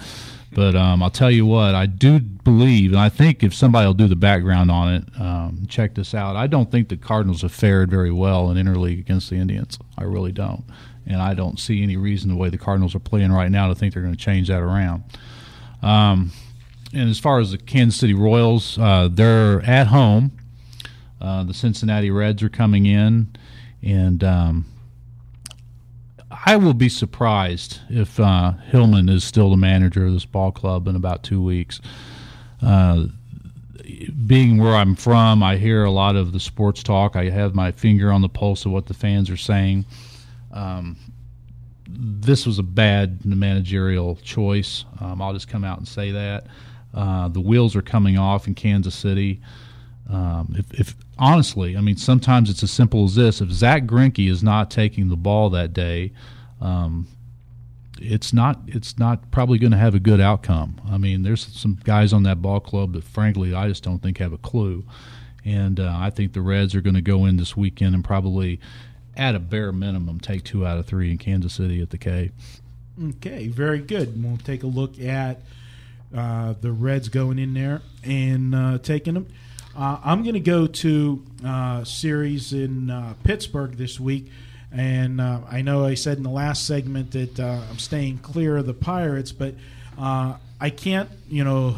[0.52, 3.94] But um, I'll tell you what, I do believe, and I think if somebody will
[3.94, 6.34] do the background on it, um, check this out.
[6.34, 9.78] I don't think the Cardinals have fared very well in interleague against the Indians.
[9.98, 10.64] I really don't.
[11.06, 13.74] And I don't see any reason the way the Cardinals are playing right now to
[13.74, 15.04] think they're going to change that around.
[15.82, 16.32] Um,
[16.92, 20.32] and as far as the Kansas City Royals, uh, they're at home.
[21.20, 23.34] Uh, the Cincinnati Reds are coming in,
[23.82, 24.66] and um,
[26.30, 30.86] I will be surprised if uh, Hillman is still the manager of this ball club
[30.86, 31.80] in about two weeks.
[32.62, 33.06] Uh,
[34.26, 37.16] being where I'm from, I hear a lot of the sports talk.
[37.16, 39.84] I have my finger on the pulse of what the fans are saying.
[40.56, 40.96] Um,
[41.88, 44.84] this was a bad managerial choice.
[45.00, 46.46] Um, I'll just come out and say that.
[46.92, 49.40] Uh, the wheels are coming off in Kansas City.
[50.08, 54.30] Um, if, if honestly, I mean, sometimes it's as simple as this: if Zack Greinke
[54.30, 56.12] is not taking the ball that day,
[56.60, 57.06] um,
[58.00, 60.80] it's not it's not probably going to have a good outcome.
[60.90, 64.18] I mean, there's some guys on that ball club that, frankly, I just don't think
[64.18, 64.84] have a clue.
[65.44, 68.58] And uh, I think the Reds are going to go in this weekend and probably
[69.16, 72.30] at a bare minimum, take two out of three in Kansas City at the K.
[73.02, 74.22] Okay, very good.
[74.22, 75.40] We'll take a look at
[76.14, 79.26] uh, the Reds going in there and uh, taking them.
[79.76, 84.30] Uh, I'm going to go to uh, series in uh, Pittsburgh this week,
[84.72, 88.56] and uh, I know I said in the last segment that uh, I'm staying clear
[88.56, 89.54] of the Pirates, but
[89.98, 91.76] I can't, you know,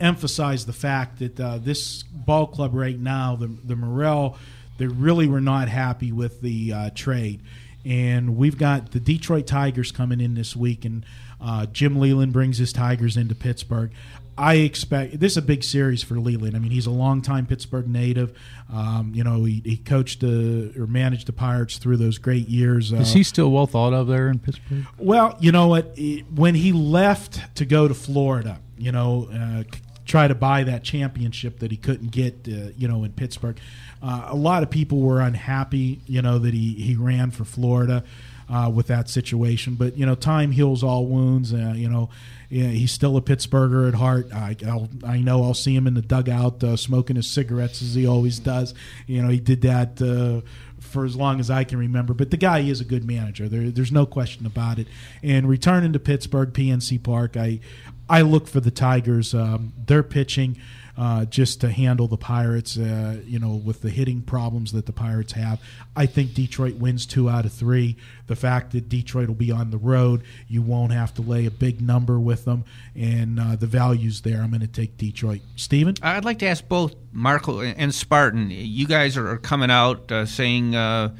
[0.00, 4.38] emphasize the fact that this ball club right now, the the Morel,
[4.78, 7.40] they really were not happy with the uh, trade,
[7.84, 11.04] and we've got the Detroit Tigers coming in this week, and
[11.40, 13.90] uh, Jim Leyland brings his Tigers into Pittsburgh.
[14.38, 16.54] I expect this is a big series for Leyland.
[16.56, 18.38] I mean, he's a longtime Pittsburgh native.
[18.70, 22.92] Um, you know, he, he coached the or managed the Pirates through those great years.
[22.92, 24.84] Is Uh, he still well thought of there in Pittsburgh?
[24.98, 25.98] well, you know what?
[26.34, 29.62] When he left to go to Florida, you know, uh,
[30.04, 33.58] try to buy that championship that he couldn't get, uh, you know, in Pittsburgh,
[34.02, 38.04] uh, a lot of people were unhappy, you know, that he, he ran for Florida
[38.48, 39.74] uh, with that situation.
[39.74, 41.52] But, you know, time heals all wounds.
[41.52, 42.10] Uh, you know,
[42.48, 44.32] he's still a Pittsburgher at heart.
[44.32, 47.94] I, I'll, I know I'll see him in the dugout uh, smoking his cigarettes as
[47.94, 48.74] he always does.
[49.06, 50.00] You know, he did that.
[50.00, 50.46] Uh,
[50.78, 52.14] for as long as I can remember.
[52.14, 53.48] But the guy is a good manager.
[53.48, 54.86] There, there's no question about it.
[55.22, 57.60] And returning to Pittsburgh, PNC Park, I
[58.08, 59.34] I look for the Tigers.
[59.34, 60.58] Um, they're pitching
[60.96, 62.76] uh, just to handle the Pirates.
[62.76, 65.60] Uh, you know, with the hitting problems that the Pirates have,
[65.94, 67.96] I think Detroit wins two out of three.
[68.26, 71.50] The fact that Detroit will be on the road, you won't have to lay a
[71.50, 74.40] big number with them, and uh, the values there.
[74.40, 75.40] I'm going to take Detroit.
[75.56, 75.94] Steven?
[76.02, 78.50] I'd like to ask both Marco and Spartan.
[78.50, 81.10] You guys are coming out uh, saying uh,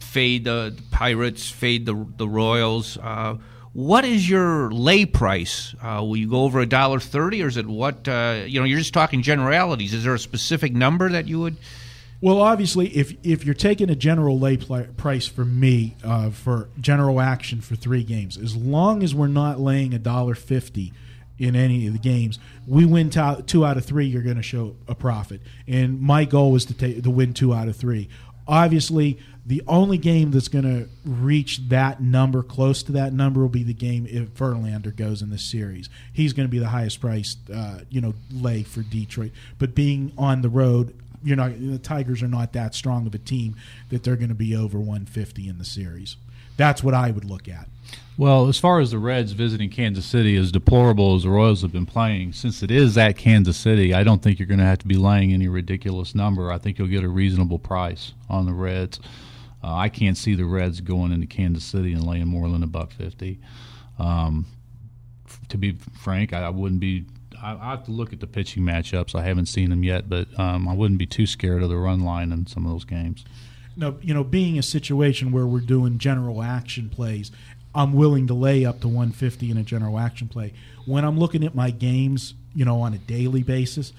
[0.00, 2.98] fade the Pirates, fade the the Royals.
[3.72, 5.74] What is your lay price?
[5.80, 8.08] Uh, will you go over a dollar thirty, or is it what?
[8.08, 9.94] Uh, you know, you're just talking generalities.
[9.94, 11.56] Is there a specific number that you would?
[12.20, 16.68] Well, obviously, if if you're taking a general lay pl- price for me uh, for
[16.80, 20.92] general action for three games, as long as we're not laying a dollar fifty
[21.38, 24.06] in any of the games, we win to- two out of three.
[24.06, 27.54] You're going to show a profit, and my goal was to take to win two
[27.54, 28.08] out of three.
[28.48, 29.16] Obviously,
[29.46, 33.62] the only game that's going to reach that number, close to that number, will be
[33.62, 35.88] the game if Verlander goes in this series.
[36.12, 39.32] He's going to be the highest priced, uh, you know, lay for Detroit.
[39.58, 43.18] But being on the road, you're not the Tigers are not that strong of a
[43.18, 43.56] team
[43.90, 46.16] that they're going to be over 150 in the series.
[46.56, 47.68] That's what I would look at.
[48.18, 51.72] Well, as far as the Reds visiting Kansas City, as deplorable as the Royals have
[51.72, 54.80] been playing, since it is at Kansas City, I don't think you're going to have
[54.80, 56.52] to be laying any ridiculous number.
[56.52, 59.00] I think you'll get a reasonable price on the Reds.
[59.62, 62.66] Uh, I can't see the Reds going into Kansas City and laying more than a
[62.66, 63.38] buck fifty.
[63.98, 64.46] Um,
[65.26, 67.04] f- to be frank, I, I wouldn't be.
[67.42, 69.14] I, I have to look at the pitching matchups.
[69.14, 72.00] I haven't seen them yet, but um, I wouldn't be too scared of the run
[72.00, 73.24] line in some of those games.
[73.76, 77.30] No, you know, being a situation where we're doing general action plays,
[77.74, 80.52] I'm willing to lay up to 150 in a general action play.
[80.86, 83.92] When I'm looking at my games, you know, on a daily basis,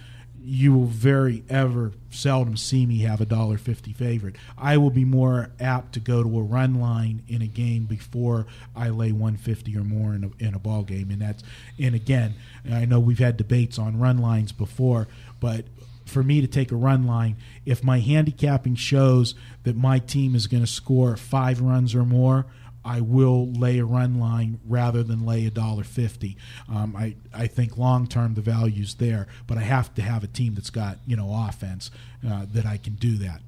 [0.43, 4.35] you will very ever seldom see me have a dollar fifty favorite.
[4.57, 8.47] I will be more apt to go to a run line in a game before
[8.75, 11.43] I lay 150 or more in a, in a ball game, and that's
[11.79, 12.33] and again,
[12.71, 15.07] I know we've had debates on run lines before,
[15.39, 15.65] but
[16.05, 19.33] for me to take a run line, if my handicapping shows
[19.63, 22.45] that my team is going to score five runs or more,
[22.83, 26.37] I will lay a run line rather than lay a dollar fifty.
[26.69, 30.27] Um, I I think long term the value's there, but I have to have a
[30.27, 31.91] team that's got you know offense
[32.27, 33.41] uh, that I can do that.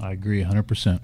[0.00, 1.00] I agree 100%.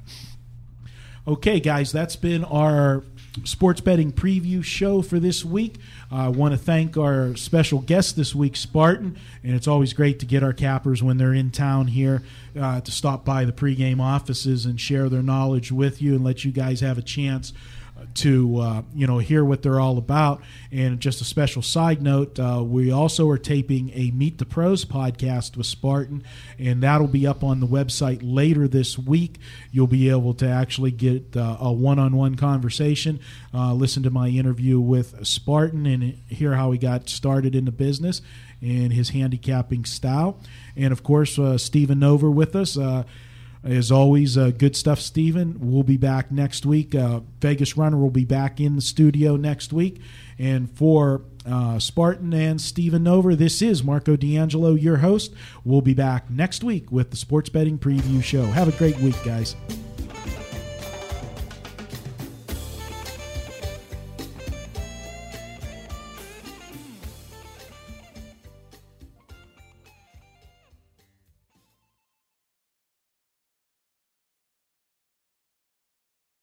[1.27, 3.03] Okay, guys, that's been our
[3.45, 5.77] sports betting preview show for this week.
[6.15, 10.21] Uh, I want to thank our special guest this week, Spartan, and it's always great
[10.21, 12.23] to get our cappers when they're in town here
[12.57, 16.45] uh, to stop by the pregame offices and share their knowledge with you and let
[16.45, 17.53] you guys have a chance
[18.15, 20.43] to uh, you know hear what they're all about.
[20.71, 24.85] And just a special side note, uh, we also are taping a Meet the Pros
[24.85, 26.25] podcast with Spartan,
[26.59, 29.39] and that'll be up on the website later this week.
[29.71, 33.21] You'll be able to actually get uh, a one-on-one conversation,
[33.53, 37.73] uh, listen to my interview with Spartan, and hear how he got started in the
[37.73, 38.21] business
[38.61, 40.41] and his handicapping style.
[40.77, 42.77] And of course, uh, Stephen Nover with us.
[43.65, 45.57] As always, uh, good stuff, Steven.
[45.59, 46.95] We'll be back next week.
[46.95, 50.03] Uh, Vegas Runner will be back in the studio next week.
[50.39, 55.33] And for uh, Spartan and Steven Nover, this is Marco D'Angelo, your host.
[55.65, 58.43] We'll be back next week with the Sports Betting Preview Show.
[58.43, 59.57] Have a great week, guys.